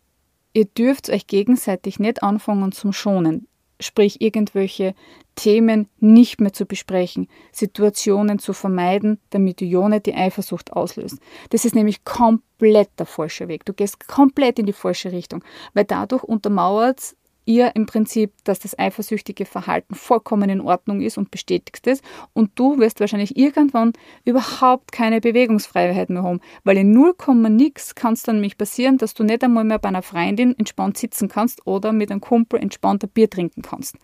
ihr 0.53 0.67
dürft 0.67 1.11
euch 1.11 1.27
gegenseitig 1.27 1.99
nicht 1.99 2.23
anfangen 2.23 2.73
zum 2.73 2.93
Schonen 2.93 3.49
sprich 3.81 4.21
irgendwelche 4.21 4.95
Themen 5.35 5.89
nicht 5.99 6.41
mehr 6.41 6.53
zu 6.53 6.65
besprechen, 6.65 7.29
Situationen 7.53 8.39
zu 8.39 8.53
vermeiden, 8.53 9.21
damit 9.31 9.61
du 9.61 9.65
ja 9.65 9.89
nicht 9.89 10.07
die 10.07 10.15
Eifersucht 10.15 10.73
auslöst. 10.73 11.19
Das 11.51 11.65
ist 11.65 11.75
nämlich 11.75 12.05
komplett 12.05 12.91
der 12.99 13.07
falsche 13.07 13.49
Weg. 13.49 13.65
Du 13.65 13.73
gehst 13.73 14.07
komplett 14.07 14.59
in 14.59 14.67
die 14.67 14.73
falsche 14.73 15.13
Richtung, 15.13 15.43
weil 15.75 15.85
dadurch 15.85 16.23
untermauert 16.23 17.17
ihr 17.45 17.75
im 17.75 17.87
Prinzip, 17.87 18.33
dass 18.45 18.59
das 18.59 18.79
eifersüchtige 18.79 19.45
Verhalten 19.45 19.95
vollkommen 19.95 20.51
in 20.51 20.61
Ordnung 20.61 21.01
ist 21.01 21.19
und 21.19 21.31
bestätigst 21.31 21.87
es. 21.87 22.01
Und 22.33 22.53
du 22.55 22.79
wirst 22.79 23.01
wahrscheinlich 23.01 23.37
irgendwann 23.37 23.93
überhaupt 24.25 24.93
keine 24.93 25.21
Bewegungsfreiheit 25.21 26.11
mehr 26.11 26.23
haben, 26.23 26.41
weil 26.65 26.79
in 26.79 26.93
0, 26.93 27.15
nix 27.51 27.95
kann 27.95 28.15
es 28.15 28.23
dann 28.23 28.37
nämlich 28.37 28.59
passieren, 28.59 28.99
dass 28.99 29.15
du 29.15 29.25
nicht 29.25 29.45
einmal 29.45 29.65
mehr 29.65 29.79
bei 29.79 29.89
einer 29.89 30.03
Freundin 30.03 30.59
entspannt 30.59 30.99
sitzen 30.99 31.29
kannst 31.29 31.67
oder 31.67 31.93
mit 31.93 32.11
einem 32.11 32.21
Kumpel 32.21 32.61
entspannter 32.61 33.07
Bier 33.07 33.29
trinken 33.31 33.63
kannst. 33.63 33.97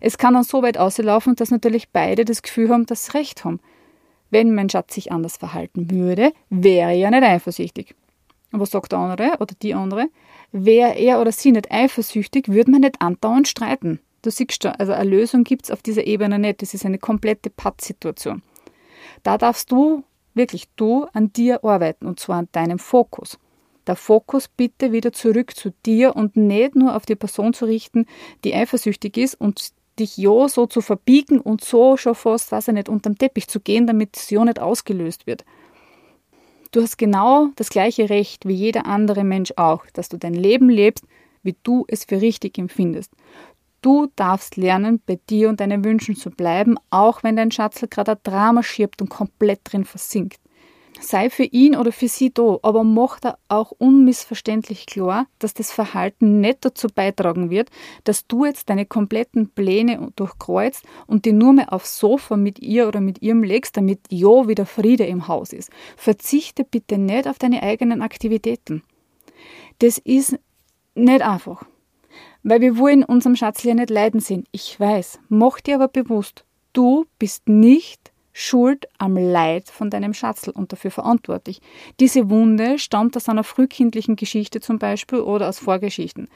Es 0.00 0.18
kann 0.18 0.34
dann 0.34 0.42
so 0.42 0.62
weit 0.62 0.78
auslaufen, 0.78 1.36
dass 1.36 1.50
natürlich 1.50 1.90
beide 1.90 2.24
das 2.24 2.42
Gefühl 2.42 2.70
haben, 2.70 2.86
dass 2.86 3.06
sie 3.06 3.12
recht 3.12 3.44
haben. 3.44 3.60
Wenn 4.30 4.54
mein 4.54 4.70
Schatz 4.70 4.94
sich 4.94 5.12
anders 5.12 5.36
verhalten 5.36 5.90
würde, 5.90 6.32
wäre 6.48 6.90
er 6.90 6.96
ja 6.96 7.10
nicht 7.10 7.22
eifersüchtig. 7.22 7.94
Und 8.52 8.60
was 8.60 8.70
sagt 8.70 8.92
der 8.92 8.98
andere 8.98 9.38
oder 9.40 9.54
die 9.60 9.74
andere? 9.74 10.08
Wäre 10.52 10.94
er 10.94 11.20
oder 11.20 11.32
sie 11.32 11.52
nicht 11.52 11.72
eifersüchtig, 11.72 12.48
würde 12.48 12.70
man 12.70 12.82
nicht 12.82 13.00
andauernd 13.00 13.48
streiten. 13.48 14.00
Du 14.20 14.30
siehst 14.30 14.62
schon, 14.62 14.72
also 14.72 14.92
eine 14.92 15.10
Lösung 15.10 15.42
gibt 15.42 15.64
es 15.64 15.70
auf 15.70 15.82
dieser 15.82 16.06
Ebene 16.06 16.38
nicht. 16.38 16.62
Das 16.62 16.74
ist 16.74 16.86
eine 16.86 16.98
komplette 16.98 17.50
Pattsituation. 17.50 18.42
Da 19.22 19.38
darfst 19.38 19.72
du, 19.72 20.04
wirklich 20.34 20.68
du, 20.76 21.06
an 21.12 21.32
dir 21.32 21.64
arbeiten 21.64 22.06
und 22.06 22.20
zwar 22.20 22.38
an 22.38 22.48
deinem 22.52 22.78
Fokus. 22.78 23.38
Der 23.86 23.96
Fokus 23.96 24.46
bitte 24.48 24.92
wieder 24.92 25.12
zurück 25.12 25.56
zu 25.56 25.72
dir 25.84 26.14
und 26.14 26.36
nicht 26.36 26.76
nur 26.76 26.94
auf 26.94 27.04
die 27.04 27.16
Person 27.16 27.52
zu 27.52 27.64
richten, 27.64 28.06
die 28.44 28.54
eifersüchtig 28.54 29.16
ist 29.16 29.34
und 29.34 29.72
dich 29.98 30.16
ja 30.16 30.48
so 30.48 30.66
zu 30.66 30.80
verbiegen 30.80 31.40
und 31.40 31.64
so 31.64 31.96
schon 31.96 32.14
fast, 32.14 32.52
weiß 32.52 32.68
ich 32.68 32.74
nicht, 32.74 32.88
unterm 32.88 33.18
Teppich 33.18 33.48
zu 33.48 33.60
gehen, 33.60 33.86
damit 33.86 34.16
es 34.16 34.30
ja 34.30 34.44
nicht 34.44 34.60
ausgelöst 34.60 35.26
wird. 35.26 35.44
Du 36.72 36.80
hast 36.80 36.96
genau 36.96 37.50
das 37.56 37.68
gleiche 37.68 38.08
Recht 38.08 38.48
wie 38.48 38.54
jeder 38.54 38.86
andere 38.86 39.24
Mensch 39.24 39.52
auch, 39.56 39.84
dass 39.92 40.08
du 40.08 40.16
dein 40.16 40.32
Leben 40.32 40.70
lebst, 40.70 41.04
wie 41.42 41.54
du 41.62 41.84
es 41.86 42.04
für 42.04 42.22
richtig 42.22 42.56
empfindest. 42.56 43.12
Du 43.82 44.08
darfst 44.16 44.56
lernen, 44.56 45.02
bei 45.04 45.18
dir 45.28 45.50
und 45.50 45.60
deinen 45.60 45.84
Wünschen 45.84 46.16
zu 46.16 46.30
bleiben, 46.30 46.76
auch 46.88 47.22
wenn 47.22 47.36
dein 47.36 47.50
Schatzel 47.50 47.88
gerade 47.88 48.12
ein 48.12 48.18
Drama 48.22 48.62
schiebt 48.62 49.02
und 49.02 49.10
komplett 49.10 49.60
drin 49.64 49.84
versinkt 49.84 50.40
sei 51.02 51.30
für 51.30 51.44
ihn 51.44 51.76
oder 51.76 51.92
für 51.92 52.08
sie 52.08 52.32
da, 52.32 52.58
aber 52.62 52.84
mach 52.84 53.20
da 53.20 53.36
auch 53.48 53.72
unmissverständlich 53.72 54.86
klar, 54.86 55.26
dass 55.38 55.54
das 55.54 55.72
Verhalten 55.72 56.40
nicht 56.40 56.64
dazu 56.64 56.88
beitragen 56.88 57.50
wird, 57.50 57.70
dass 58.04 58.26
du 58.26 58.44
jetzt 58.44 58.70
deine 58.70 58.86
kompletten 58.86 59.50
Pläne 59.50 60.12
durchkreuzt 60.16 60.84
und 61.06 61.24
die 61.24 61.32
nur 61.32 61.52
mehr 61.52 61.72
aufs 61.72 61.98
Sofa 61.98 62.36
mit 62.36 62.58
ihr 62.60 62.88
oder 62.88 63.00
mit 63.00 63.22
ihrem 63.22 63.42
legst, 63.42 63.76
damit 63.76 64.00
ja 64.10 64.48
wieder 64.48 64.66
Friede 64.66 65.04
im 65.04 65.28
Haus 65.28 65.52
ist. 65.52 65.70
Verzichte 65.96 66.64
bitte 66.64 66.98
nicht 66.98 67.28
auf 67.28 67.38
deine 67.38 67.62
eigenen 67.62 68.02
Aktivitäten. 68.02 68.82
Das 69.78 69.98
ist 69.98 70.38
nicht 70.94 71.22
einfach. 71.22 71.64
Weil 72.42 72.60
wir 72.60 72.76
wollen 72.76 73.04
unserem 73.04 73.36
Schatz 73.36 73.62
ja 73.62 73.74
nicht 73.74 73.90
leiden 73.90 74.20
sehen. 74.20 74.44
Ich 74.52 74.78
weiß. 74.78 75.20
Mach 75.28 75.60
dir 75.60 75.76
aber 75.76 75.88
bewusst, 75.88 76.44
du 76.72 77.06
bist 77.18 77.48
nicht 77.48 78.11
schuld 78.32 78.86
am 78.98 79.16
Leid 79.16 79.68
von 79.68 79.90
deinem 79.90 80.14
Schatzel 80.14 80.52
und 80.52 80.72
dafür 80.72 80.90
verantwortlich. 80.90 81.60
Diese 82.00 82.30
Wunde 82.30 82.78
stammt 82.78 83.16
aus 83.16 83.28
einer 83.28 83.44
frühkindlichen 83.44 84.16
Geschichte 84.16 84.60
zum 84.60 84.78
Beispiel 84.78 85.20
oder 85.20 85.48
aus 85.48 85.58
Vorgeschichten. 85.58 86.28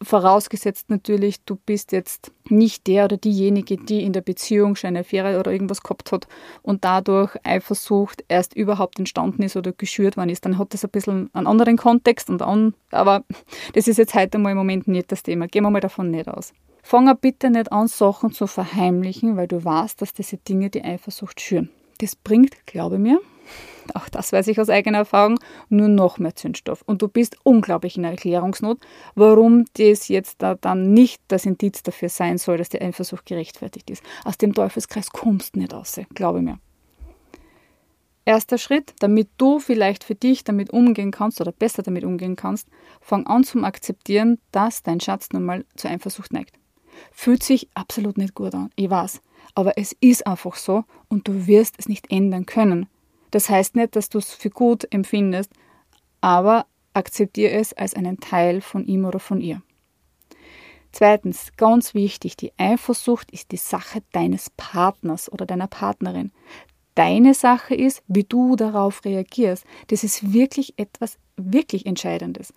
Vorausgesetzt 0.00 0.88
natürlich, 0.88 1.44
du 1.44 1.56
bist 1.56 1.92
jetzt 1.92 2.32
nicht 2.48 2.86
der 2.86 3.04
oder 3.04 3.18
diejenige, 3.18 3.76
die 3.76 4.04
in 4.04 4.14
der 4.14 4.22
Beziehung 4.22 4.74
schon 4.74 4.88
eine 4.88 5.00
Affäre 5.00 5.38
oder 5.38 5.52
irgendwas 5.52 5.82
gehabt 5.82 6.12
hat 6.12 6.26
und 6.62 6.82
dadurch 6.86 7.36
Eifersucht 7.42 8.24
erst 8.28 8.56
überhaupt 8.56 8.98
entstanden 8.98 9.42
ist 9.42 9.54
oder 9.54 9.72
geschürt 9.72 10.16
worden 10.16 10.30
ist, 10.30 10.46
dann 10.46 10.56
hat 10.56 10.72
das 10.72 10.82
ein 10.82 10.90
bisschen 10.90 11.28
einen 11.34 11.46
anderen 11.46 11.76
Kontext 11.76 12.30
und 12.30 12.40
an, 12.40 12.72
aber 12.90 13.24
das 13.74 13.86
ist 13.86 13.98
jetzt 13.98 14.14
heute 14.14 14.38
mal 14.38 14.52
im 14.52 14.56
Moment 14.56 14.88
nicht 14.88 15.12
das 15.12 15.22
Thema. 15.22 15.46
Gehen 15.46 15.64
wir 15.64 15.70
mal 15.70 15.80
davon 15.80 16.10
nicht 16.10 16.28
aus. 16.28 16.54
Fang 16.88 17.12
bitte 17.20 17.50
nicht 17.50 17.72
an, 17.72 17.88
Sachen 17.88 18.30
zu 18.30 18.46
verheimlichen, 18.46 19.36
weil 19.36 19.48
du 19.48 19.64
weißt, 19.64 20.00
dass 20.00 20.12
diese 20.12 20.36
Dinge 20.36 20.70
die 20.70 20.84
Eifersucht 20.84 21.40
schüren. 21.40 21.68
Das 21.98 22.14
bringt, 22.14 22.64
glaube 22.64 22.98
mir, 22.98 23.20
auch 23.94 24.08
das 24.08 24.32
weiß 24.32 24.46
ich 24.46 24.60
aus 24.60 24.68
eigener 24.68 24.98
Erfahrung, 24.98 25.40
nur 25.68 25.88
noch 25.88 26.20
mehr 26.20 26.36
Zündstoff. 26.36 26.82
Und 26.82 27.02
du 27.02 27.08
bist 27.08 27.38
unglaublich 27.42 27.96
in 27.96 28.04
Erklärungsnot, 28.04 28.78
warum 29.16 29.64
das 29.76 30.06
jetzt 30.06 30.42
da 30.42 30.54
dann 30.54 30.92
nicht 30.92 31.20
das 31.26 31.44
Indiz 31.44 31.82
dafür 31.82 32.08
sein 32.08 32.38
soll, 32.38 32.56
dass 32.56 32.68
die 32.68 32.80
Eifersucht 32.80 33.26
gerechtfertigt 33.26 33.90
ist. 33.90 34.04
Aus 34.24 34.38
dem 34.38 34.54
Teufelskreis 34.54 35.10
kommst 35.10 35.56
du 35.56 35.58
nicht 35.58 35.74
raus, 35.74 35.98
glaube 36.14 36.40
mir. 36.40 36.60
Erster 38.24 38.58
Schritt, 38.58 38.94
damit 39.00 39.30
du 39.38 39.58
vielleicht 39.58 40.04
für 40.04 40.14
dich 40.14 40.44
damit 40.44 40.70
umgehen 40.70 41.10
kannst 41.10 41.40
oder 41.40 41.50
besser 41.50 41.82
damit 41.82 42.04
umgehen 42.04 42.36
kannst, 42.36 42.68
fang 43.00 43.26
an 43.26 43.42
zum 43.42 43.64
Akzeptieren, 43.64 44.38
dass 44.52 44.84
dein 44.84 45.00
Schatz 45.00 45.30
nun 45.32 45.42
mal 45.42 45.64
zur 45.74 45.90
Eifersucht 45.90 46.32
neigt. 46.32 46.56
Fühlt 47.12 47.42
sich 47.42 47.68
absolut 47.74 48.18
nicht 48.18 48.34
gut 48.34 48.54
an, 48.54 48.70
ich 48.76 48.90
weiß. 48.90 49.20
Aber 49.54 49.78
es 49.78 49.96
ist 50.00 50.26
einfach 50.26 50.56
so 50.56 50.84
und 51.08 51.28
du 51.28 51.46
wirst 51.46 51.76
es 51.78 51.88
nicht 51.88 52.10
ändern 52.10 52.46
können. 52.46 52.88
Das 53.30 53.48
heißt 53.48 53.76
nicht, 53.76 53.96
dass 53.96 54.08
du 54.08 54.18
es 54.18 54.32
für 54.32 54.50
gut 54.50 54.86
empfindest, 54.92 55.50
aber 56.20 56.66
akzeptiere 56.94 57.52
es 57.52 57.72
als 57.72 57.94
einen 57.94 58.18
Teil 58.20 58.60
von 58.60 58.84
ihm 58.86 59.04
oder 59.04 59.18
von 59.18 59.40
ihr. 59.40 59.62
Zweitens, 60.92 61.52
ganz 61.58 61.92
wichtig, 61.92 62.36
die 62.36 62.52
Eifersucht 62.56 63.30
ist 63.30 63.52
die 63.52 63.58
Sache 63.58 64.02
deines 64.12 64.48
Partners 64.56 65.30
oder 65.30 65.44
deiner 65.44 65.66
Partnerin. 65.66 66.32
Deine 66.94 67.34
Sache 67.34 67.74
ist, 67.74 68.02
wie 68.08 68.24
du 68.24 68.56
darauf 68.56 69.04
reagierst. 69.04 69.66
Das 69.88 70.02
ist 70.02 70.32
wirklich 70.32 70.72
etwas 70.78 71.18
wirklich 71.36 71.84
Entscheidendes. 71.84 72.54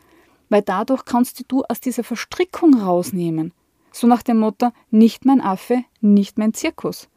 Weil 0.47 0.61
dadurch 0.61 1.03
kannst 1.03 1.43
du 1.49 1.63
aus 1.63 1.81
dieser 1.81 2.05
Verstrickung 2.05 2.79
rausnehmen. 2.79 3.53
So 3.91 4.07
nach 4.07 4.23
dem 4.23 4.39
Motto, 4.39 4.69
nicht 4.91 5.25
mein 5.25 5.41
Affe, 5.41 5.83
nicht 6.01 6.37
mein 6.37 6.53
Zirkus. 6.53 7.09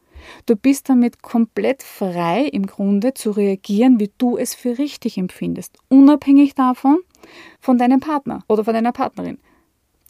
Du 0.47 0.57
bist 0.57 0.89
damit 0.89 1.23
komplett 1.23 1.83
frei 1.83 2.43
im 2.45 2.67
Grunde 2.67 3.15
zu 3.15 3.33
reagieren, 3.33 3.99
wie 3.99 4.13
du 4.19 4.37
es 4.37 4.55
für 4.55 4.79
richtig 4.79 5.19
empfindest, 5.19 5.79
unabhängig 5.89 6.55
davon 6.55 6.99
von 7.61 7.79
deinem 7.79 8.01
Partner 8.01 8.45
oder 8.49 8.65
von 8.65 8.75
deiner 8.75 8.93
Partnerin. 8.93 9.39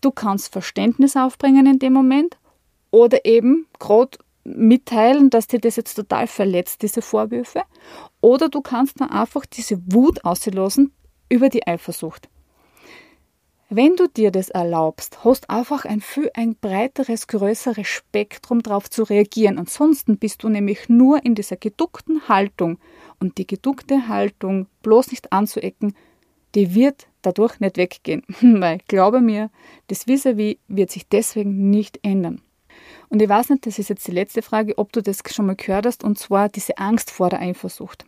Du 0.01 0.11
kannst 0.11 0.53
Verständnis 0.53 1.17
aufbringen 1.17 1.67
in 1.67 1.79
dem 1.79 1.93
Moment 1.93 2.39
oder 2.91 3.25
eben 3.25 3.67
gerade 3.79 4.19
mitteilen, 4.45 5.31
dass 5.31 5.47
dir 5.47 5.61
das 5.61 5.77
jetzt 5.77 5.95
total 5.95 6.27
verletzt, 6.27 6.83
diese 6.83 7.03
Vorwürfe. 7.03 7.63
Oder 8.21 8.49
du 8.49 8.61
kannst 8.61 9.01
dann 9.01 9.11
einfach 9.11 9.47
diese 9.47 9.81
Wut 9.93 10.25
auslassen 10.25 10.93
über 11.29 11.49
die 11.49 11.67
Eifersucht. 11.67 12.29
Wenn 13.75 13.97
du 13.97 14.07
dir 14.07 14.31
das 14.31 14.51
erlaubst, 14.51 15.25
hast 15.25 15.49
einfach 15.49 15.87
ein 15.87 16.03
viel 16.03 16.31
ein 16.35 16.57
breiteres, 16.57 17.27
größeres 17.27 17.87
Spektrum 17.87 18.63
darauf 18.63 18.91
zu 18.91 19.03
reagieren. 19.03 19.57
Ansonsten 19.57 20.19
bist 20.19 20.43
du 20.43 20.51
nämlich 20.51 20.91
nur 20.91 21.25
in 21.25 21.35
dieser 21.35 21.57
geduckten 21.57 22.29
Haltung. 22.29 22.79
Und 23.19 23.39
die 23.39 23.47
geduckte 23.47 24.09
Haltung 24.09 24.67
bloß 24.83 25.11
nicht 25.11 25.33
anzuecken, 25.33 25.97
die 26.55 26.75
wird 26.75 27.07
dadurch 27.23 27.61
nicht 27.61 27.79
weggehen. 27.79 28.25
Weil, 28.43 28.81
glaube 28.89 29.23
mir, 29.23 29.49
das 29.87 30.07
Vis-a-vis 30.07 30.59
wird 30.69 30.91
sich 30.91 31.09
deswegen 31.09 31.71
nicht 31.71 31.99
ändern. 32.03 32.43
Und 33.09 33.23
ich 33.23 33.29
weiß 33.31 33.49
nicht, 33.49 33.65
das 33.65 33.79
ist 33.79 33.89
jetzt 33.89 34.07
die 34.07 34.13
letzte 34.13 34.43
Frage, 34.43 34.77
ob 34.77 34.93
du 34.93 35.01
das 35.01 35.23
schon 35.31 35.47
mal 35.47 35.57
gehört 35.57 35.87
hast, 35.87 36.05
und 36.05 36.19
zwar 36.19 36.51
diese 36.51 36.77
Angst 36.77 37.11
vor 37.11 37.31
der 37.31 37.41
Eifersucht. 37.41 38.05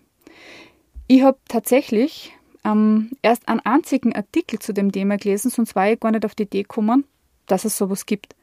Ich 1.07 1.23
habe 1.23 1.39
tatsächlich 1.49 2.35
ähm, 2.65 3.11
erst 3.23 3.49
einen 3.49 3.61
einzigen 3.61 4.15
Artikel 4.15 4.59
zu 4.59 4.73
dem 4.73 4.93
Thema 4.93 5.17
gelesen, 5.17 5.51
sonst 5.51 5.75
war 5.75 5.91
ich 5.91 6.01
gar 6.01 6.13
nicht 6.13 6.25
auf 6.25 6.35
die 6.35 6.45
Idee 6.45 6.63
gekommen, 6.63 7.05
dass 7.47 7.65
es 7.65 7.77
sowas 7.77 8.07
gibt. 8.07 8.35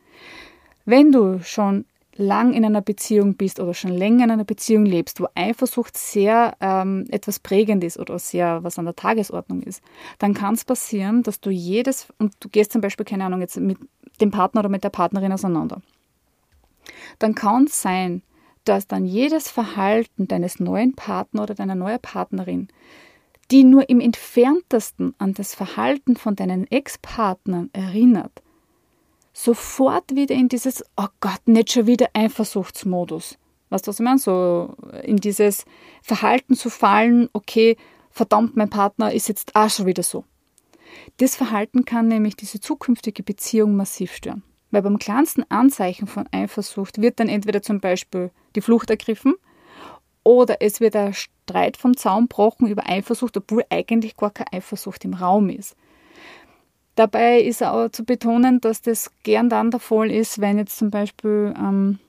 Wenn 0.85 1.11
du 1.11 1.39
schon 1.43 1.85
lang 2.15 2.53
in 2.53 2.65
einer 2.65 2.81
Beziehung 2.81 3.35
bist 3.35 3.59
oder 3.59 3.73
schon 3.73 3.91
länger 3.91 4.25
in 4.25 4.31
einer 4.31 4.43
Beziehung 4.43 4.85
lebst, 4.85 5.19
wo 5.21 5.27
Eifersucht 5.35 5.97
sehr 5.97 6.55
ähm, 6.59 7.05
etwas 7.09 7.39
prägend 7.39 7.83
ist 7.83 7.97
oder 7.97 8.19
sehr 8.19 8.63
was 8.63 8.77
an 8.77 8.85
der 8.85 8.95
Tagesordnung 8.95 9.61
ist, 9.63 9.81
dann 10.19 10.33
kann 10.33 10.53
es 10.53 10.65
passieren, 10.65 11.23
dass 11.23 11.39
du 11.39 11.49
jedes, 11.49 12.07
und 12.19 12.33
du 12.39 12.49
gehst 12.49 12.73
zum 12.73 12.81
Beispiel, 12.81 13.05
keine 13.05 13.25
Ahnung, 13.25 13.41
jetzt 13.41 13.57
mit 13.57 13.77
dem 14.19 14.31
Partner 14.31 14.59
oder 14.59 14.69
mit 14.69 14.83
der 14.83 14.89
Partnerin 14.89 15.31
auseinander, 15.31 15.81
dann 17.19 17.33
kann 17.33 17.65
es 17.65 17.81
sein, 17.81 18.21
dass 18.65 18.87
dann 18.87 19.05
jedes 19.05 19.49
Verhalten 19.49 20.27
deines 20.27 20.59
neuen 20.59 20.93
Partners 20.93 21.43
oder 21.43 21.55
deiner 21.55 21.75
neuen 21.75 21.99
Partnerin 21.99 22.67
die 23.51 23.63
nur 23.63 23.89
im 23.89 23.99
entferntesten 23.99 25.13
an 25.17 25.33
das 25.33 25.53
Verhalten 25.53 26.15
von 26.15 26.35
deinen 26.35 26.67
Ex-Partnern 26.67 27.69
erinnert, 27.73 28.41
sofort 29.33 30.15
wieder 30.15 30.35
in 30.35 30.49
dieses, 30.49 30.83
oh 30.97 31.07
Gott, 31.19 31.41
nicht 31.45 31.71
schon 31.71 31.87
wieder 31.87 32.07
Eifersuchtsmodus. 32.13 33.37
Weißt 33.69 33.87
du, 33.87 33.89
was 33.89 33.99
ich 33.99 34.03
meine? 34.03 34.19
So 34.19 34.75
in 35.03 35.17
dieses 35.17 35.65
Verhalten 36.01 36.55
zu 36.55 36.69
fallen, 36.69 37.29
okay, 37.33 37.77
verdammt, 38.09 38.55
mein 38.55 38.69
Partner 38.69 39.13
ist 39.13 39.29
jetzt 39.29 39.55
auch 39.55 39.69
schon 39.69 39.85
wieder 39.85 40.03
so. 40.03 40.25
Das 41.17 41.35
Verhalten 41.35 41.85
kann 41.85 42.07
nämlich 42.07 42.35
diese 42.35 42.59
zukünftige 42.59 43.23
Beziehung 43.23 43.75
massiv 43.75 44.13
stören. 44.13 44.43
Weil 44.71 44.81
beim 44.81 44.99
kleinsten 44.99 45.43
Anzeichen 45.49 46.07
von 46.07 46.27
Eifersucht 46.31 47.01
wird 47.01 47.19
dann 47.19 47.29
entweder 47.29 47.61
zum 47.61 47.79
Beispiel 47.79 48.31
die 48.55 48.61
Flucht 48.61 48.89
ergriffen 48.89 49.35
oder 50.23 50.57
es 50.61 50.79
wird 50.79 50.95
ein 50.95 51.13
Streit 51.13 51.77
vom 51.77 51.97
Zaun 51.97 52.23
gebrochen 52.23 52.67
über 52.67 52.87
Eifersucht, 52.87 53.37
obwohl 53.37 53.65
eigentlich 53.69 54.15
gar 54.15 54.31
keine 54.31 54.53
Eifersucht 54.53 55.03
im 55.05 55.13
Raum 55.13 55.49
ist. 55.49 55.75
Dabei 56.95 57.41
ist 57.41 57.63
auch 57.63 57.89
zu 57.89 58.03
betonen, 58.03 58.61
dass 58.61 58.81
das 58.81 59.11
gern 59.23 59.49
dann 59.49 59.71
der 59.71 59.79
Fall 59.79 60.11
ist, 60.11 60.41
wenn 60.41 60.57
jetzt 60.57 60.77
zum 60.77 60.91
Beispiel 60.91 61.53
ähm, 61.57 61.99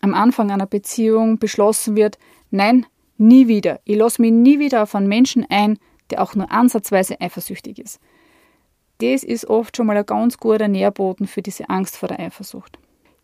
am 0.00 0.14
Anfang 0.14 0.50
einer 0.50 0.66
Beziehung 0.66 1.38
beschlossen 1.38 1.94
wird, 1.94 2.18
nein, 2.50 2.86
nie 3.18 3.48
wieder. 3.48 3.80
Ich 3.84 3.96
lasse 3.96 4.22
mich 4.22 4.32
nie 4.32 4.58
wieder 4.58 4.82
auf 4.82 4.94
einen 4.94 5.08
Menschen 5.08 5.46
ein, 5.50 5.78
der 6.10 6.22
auch 6.22 6.34
nur 6.34 6.50
ansatzweise 6.50 7.20
eifersüchtig 7.20 7.78
ist. 7.78 8.00
Das 9.00 9.22
ist 9.22 9.46
oft 9.46 9.76
schon 9.76 9.86
mal 9.86 9.96
ein 9.96 10.06
ganz 10.06 10.38
guter 10.38 10.68
Nährboden 10.68 11.26
für 11.26 11.42
diese 11.42 11.68
Angst 11.68 11.96
vor 11.96 12.08
der 12.08 12.18
Eifersucht. 12.18 12.78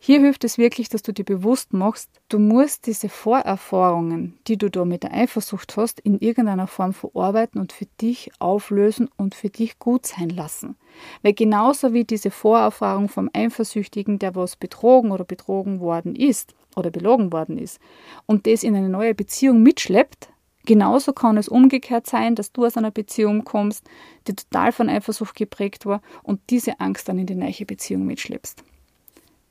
Hier 0.07 0.21
hilft 0.21 0.45
es 0.45 0.59
wirklich, 0.59 0.91
dass 0.91 1.01
du 1.01 1.15
dir 1.15 1.25
bewusst 1.25 1.73
machst, 1.73 2.11
du 2.29 2.39
musst 2.39 2.87
diese 2.87 3.09
Vorerfahrungen, 3.09 4.39
die 4.47 4.59
du 4.59 4.71
da 4.71 4.85
mit 4.85 5.03
der 5.03 5.15
Eifersucht 5.15 5.79
hast, 5.79 5.99
in 5.99 6.19
irgendeiner 6.19 6.67
Form 6.67 6.93
verarbeiten 6.93 7.59
und 7.59 7.73
für 7.73 7.87
dich 8.03 8.31
auflösen 8.39 9.09
und 9.17 9.35
für 9.35 9.49
dich 9.49 9.79
gut 9.79 10.05
sein 10.05 10.29
lassen. 10.29 10.77
Weil 11.23 11.33
genauso 11.33 11.95
wie 11.95 12.05
diese 12.05 12.31
Vorerfahrung 12.31 13.09
vom 13.09 13.31
Eifersüchtigen, 13.33 14.19
der 14.19 14.35
was 14.35 14.57
betrogen 14.57 15.11
oder 15.11 15.25
betrogen 15.25 15.81
worden 15.81 16.15
ist 16.15 16.55
oder 16.77 16.91
belogen 16.91 17.33
worden 17.33 17.57
ist 17.57 17.81
und 18.27 18.47
das 18.47 18.63
in 18.63 18.77
eine 18.77 18.91
neue 18.91 19.15
Beziehung 19.15 19.63
mitschleppt, 19.63 20.29
Genauso 20.67 21.13
kann 21.13 21.37
es 21.37 21.47
umgekehrt 21.47 22.07
sein, 22.07 22.35
dass 22.35 22.51
du 22.51 22.65
aus 22.65 22.79
einer 22.79 22.91
Beziehung 22.91 23.45
kommst, 23.45 23.85
die 24.27 24.35
total 24.35 24.73
von 24.73 24.89
Eifersucht 24.89 25.37
geprägt 25.37 25.85
war 25.85 26.01
und 26.23 26.41
diese 26.49 26.81
Angst 26.81 27.07
dann 27.07 27.19
in 27.19 27.27
die 27.27 27.35
neue 27.35 27.67
Beziehung 27.67 28.07
mitschleppst. 28.07 28.65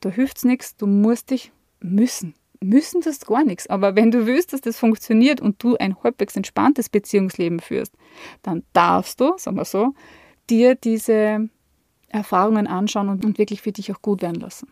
Da 0.04 0.10
hilft 0.10 0.36
es 0.36 0.44
nichts, 0.44 0.76
du 0.76 0.86
musst 0.86 1.30
dich 1.30 1.50
müssen. 1.80 2.34
Müssen 2.60 3.00
das 3.00 3.20
gar 3.20 3.42
nichts. 3.42 3.66
Aber 3.68 3.96
wenn 3.96 4.10
du 4.10 4.26
willst, 4.26 4.52
dass 4.52 4.60
das 4.60 4.78
funktioniert 4.78 5.40
und 5.40 5.62
du 5.62 5.76
ein 5.76 5.96
halbwegs 6.02 6.36
entspanntes 6.36 6.90
Beziehungsleben 6.90 7.58
führst, 7.58 7.94
dann 8.42 8.64
darfst 8.74 9.20
du, 9.20 9.32
sagen 9.38 9.56
wir 9.56 9.64
so, 9.64 9.94
dir 10.50 10.74
diese 10.74 11.48
Erfahrungen 12.08 12.66
anschauen 12.66 13.08
und, 13.08 13.24
und 13.24 13.38
wirklich 13.38 13.62
für 13.62 13.72
dich 13.72 13.92
auch 13.92 14.02
gut 14.02 14.20
werden 14.20 14.40
lassen. 14.40 14.68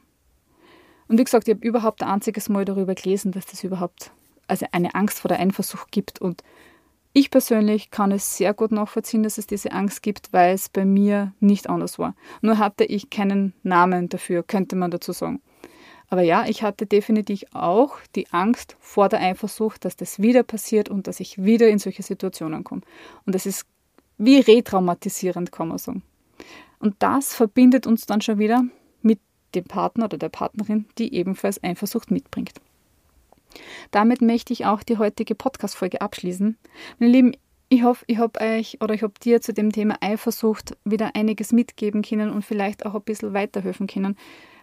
Und 1.08 1.18
wie 1.18 1.24
gesagt, 1.24 1.48
ich 1.48 1.54
habe 1.54 1.66
überhaupt 1.66 2.02
ein 2.02 2.10
einziges 2.10 2.50
Mal 2.50 2.66
darüber 2.66 2.94
gelesen, 2.94 3.32
dass 3.32 3.46
das 3.46 3.64
überhaupt 3.64 4.12
also 4.48 4.66
eine 4.72 4.94
Angst 4.94 5.20
vor 5.20 5.30
der 5.30 5.40
Eifersucht 5.40 5.90
gibt. 5.92 6.20
Und 6.20 6.42
ich 7.12 7.30
persönlich 7.30 7.90
kann 7.90 8.10
es 8.10 8.36
sehr 8.36 8.54
gut 8.54 8.72
nachvollziehen, 8.72 9.22
dass 9.22 9.38
es 9.38 9.46
diese 9.46 9.72
Angst 9.72 10.02
gibt, 10.02 10.32
weil 10.32 10.54
es 10.54 10.68
bei 10.68 10.84
mir 10.84 11.32
nicht 11.40 11.68
anders 11.68 11.98
war. 11.98 12.14
Nur 12.40 12.58
hatte 12.58 12.84
ich 12.84 13.10
keinen 13.10 13.52
Namen 13.62 14.08
dafür, 14.08 14.42
könnte 14.42 14.76
man 14.76 14.90
dazu 14.90 15.12
sagen. 15.12 15.42
Aber 16.08 16.22
ja, 16.22 16.44
ich 16.46 16.62
hatte 16.62 16.86
definitiv 16.86 17.44
auch 17.52 17.96
die 18.14 18.30
Angst 18.32 18.76
vor 18.80 19.08
der 19.08 19.20
Eifersucht, 19.20 19.84
dass 19.84 19.96
das 19.96 20.20
wieder 20.20 20.42
passiert 20.42 20.88
und 20.90 21.06
dass 21.06 21.20
ich 21.20 21.42
wieder 21.42 21.68
in 21.68 21.78
solche 21.78 22.02
Situationen 22.02 22.64
komme. 22.64 22.82
Und 23.24 23.34
das 23.34 23.46
ist 23.46 23.66
wie 24.18 24.38
retraumatisierend, 24.38 25.52
kann 25.52 25.68
man 25.68 25.78
sagen. 25.78 26.02
Und 26.78 26.96
das 26.98 27.34
verbindet 27.34 27.86
uns 27.86 28.06
dann 28.06 28.20
schon 28.20 28.38
wieder 28.38 28.62
mit 29.00 29.20
dem 29.54 29.64
Partner 29.64 30.04
oder 30.04 30.18
der 30.18 30.28
Partnerin, 30.28 30.86
die 30.98 31.14
ebenfalls 31.14 31.62
Eifersucht 31.62 32.10
mitbringt. 32.10 32.52
Damit 33.90 34.22
möchte 34.22 34.52
ich 34.52 34.66
auch 34.66 34.82
die 34.82 34.98
heutige 34.98 35.34
Podcast-Folge 35.34 36.00
abschließen. 36.00 36.56
Meine 36.98 37.12
Lieben, 37.12 37.32
ich 37.68 37.82
hoffe, 37.84 38.04
ich 38.06 38.18
habe 38.18 38.38
euch 38.40 38.78
oder 38.82 38.94
ich 38.94 39.02
habe 39.02 39.14
dir 39.22 39.40
zu 39.40 39.54
dem 39.54 39.72
Thema 39.72 39.96
Eifersucht 40.00 40.76
wieder 40.84 41.14
einiges 41.14 41.52
mitgeben 41.52 42.02
können 42.02 42.30
und 42.30 42.44
vielleicht 42.44 42.84
auch 42.84 42.94
ein 42.94 43.02
bisschen 43.02 43.32
weiterhelfen 43.32 43.86
können, 43.86 44.16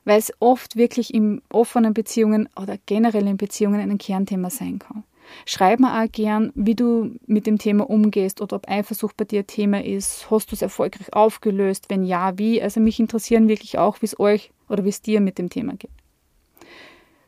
weil 0.05 0.19
es 0.19 0.31
oft 0.39 0.75
wirklich 0.75 1.13
in 1.13 1.41
offenen 1.51 1.95
Beziehungen 1.95 2.47
oder 2.55 2.77
generell 2.85 3.25
in 3.27 3.37
Beziehungen 3.37 3.79
ein 3.79 3.97
Kernthema 3.97 4.49
sein 4.49 4.77
kann. 4.77 5.03
Schreib 5.45 5.79
mir 5.79 6.01
auch 6.01 6.11
gern, 6.11 6.51
wie 6.55 6.75
du 6.75 7.15
mit 7.25 7.47
dem 7.47 7.57
Thema 7.57 7.89
umgehst 7.89 8.41
oder 8.41 8.57
ob 8.57 8.69
Eifersucht 8.69 9.17
bei 9.17 9.25
dir 9.25 9.45
Thema 9.47 9.83
ist. 9.83 10.29
Hast 10.29 10.51
du 10.51 10.55
es 10.55 10.61
erfolgreich 10.61 11.13
aufgelöst? 11.13 11.85
Wenn 11.89 12.03
ja, 12.03 12.37
wie? 12.37 12.61
Also 12.61 12.79
mich 12.79 12.99
interessieren 12.99 13.47
wirklich 13.47 13.77
auch, 13.77 14.01
wie 14.01 14.07
es 14.07 14.19
euch 14.19 14.51
oder 14.67 14.85
wie 14.85 14.89
es 14.89 15.01
dir 15.01 15.21
mit 15.21 15.37
dem 15.37 15.49
Thema 15.49 15.73
geht. 15.75 15.91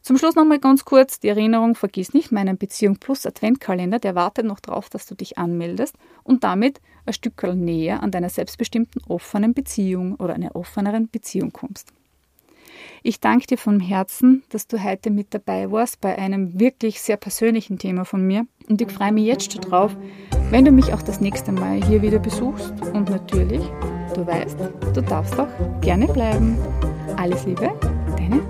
Zum 0.02 0.18
Schluss 0.18 0.36
nochmal 0.36 0.60
ganz 0.60 0.84
kurz 0.84 1.20
die 1.20 1.28
Erinnerung, 1.28 1.76
vergiss 1.76 2.14
nicht 2.14 2.32
meinen 2.32 2.58
Beziehung 2.58 2.98
Plus 2.98 3.26
Adventkalender, 3.26 4.00
der 4.00 4.16
wartet 4.16 4.46
noch 4.46 4.60
darauf, 4.60 4.90
dass 4.90 5.06
du 5.06 5.14
dich 5.14 5.38
anmeldest 5.38 5.96
und 6.24 6.44
damit 6.44 6.82
ein 7.06 7.14
Stück 7.14 7.44
näher 7.44 8.02
an 8.02 8.10
deiner 8.10 8.30
selbstbestimmten 8.30 9.02
offenen 9.08 9.54
Beziehung 9.54 10.16
oder 10.16 10.34
einer 10.34 10.56
offeneren 10.56 11.08
Beziehung 11.10 11.54
kommst. 11.54 11.94
Ich 13.04 13.20
danke 13.20 13.46
dir 13.46 13.58
von 13.58 13.80
Herzen, 13.80 14.44
dass 14.50 14.68
du 14.68 14.84
heute 14.84 15.12
mit 15.12 15.34
dabei 15.36 15.72
warst 15.72 16.02
bei 16.02 16.18
einem 16.18 16.60
wirklich 16.60 17.02
sehr 17.02 17.18
persönlichen 17.18 17.78
Thema 17.78 18.06
von 18.06 18.26
mir 18.26 18.48
und 18.70 18.82
ich 18.82 18.92
freue 18.92 19.12
mich 19.12 19.26
jetzt 19.26 19.54
schon 19.54 19.62
drauf, 19.62 19.96
wenn 20.50 20.66
du 20.66 20.72
mich 20.72 20.94
auch 20.94 21.02
das 21.04 21.22
nächste 21.22 21.52
Mal 21.52 21.84
hier 21.84 22.02
wieder 22.02 22.20
besuchst 22.20 22.74
und 22.94 23.10
natürlich, 23.10 23.64
du 24.16 24.26
weißt, 24.26 24.58
du 24.96 25.02
darfst 25.02 25.40
auch 25.40 25.50
gerne 25.82 26.08
bleiben. 26.08 26.58
Alles 27.18 27.46
Liebe, 27.46 27.72
deine 28.18 28.42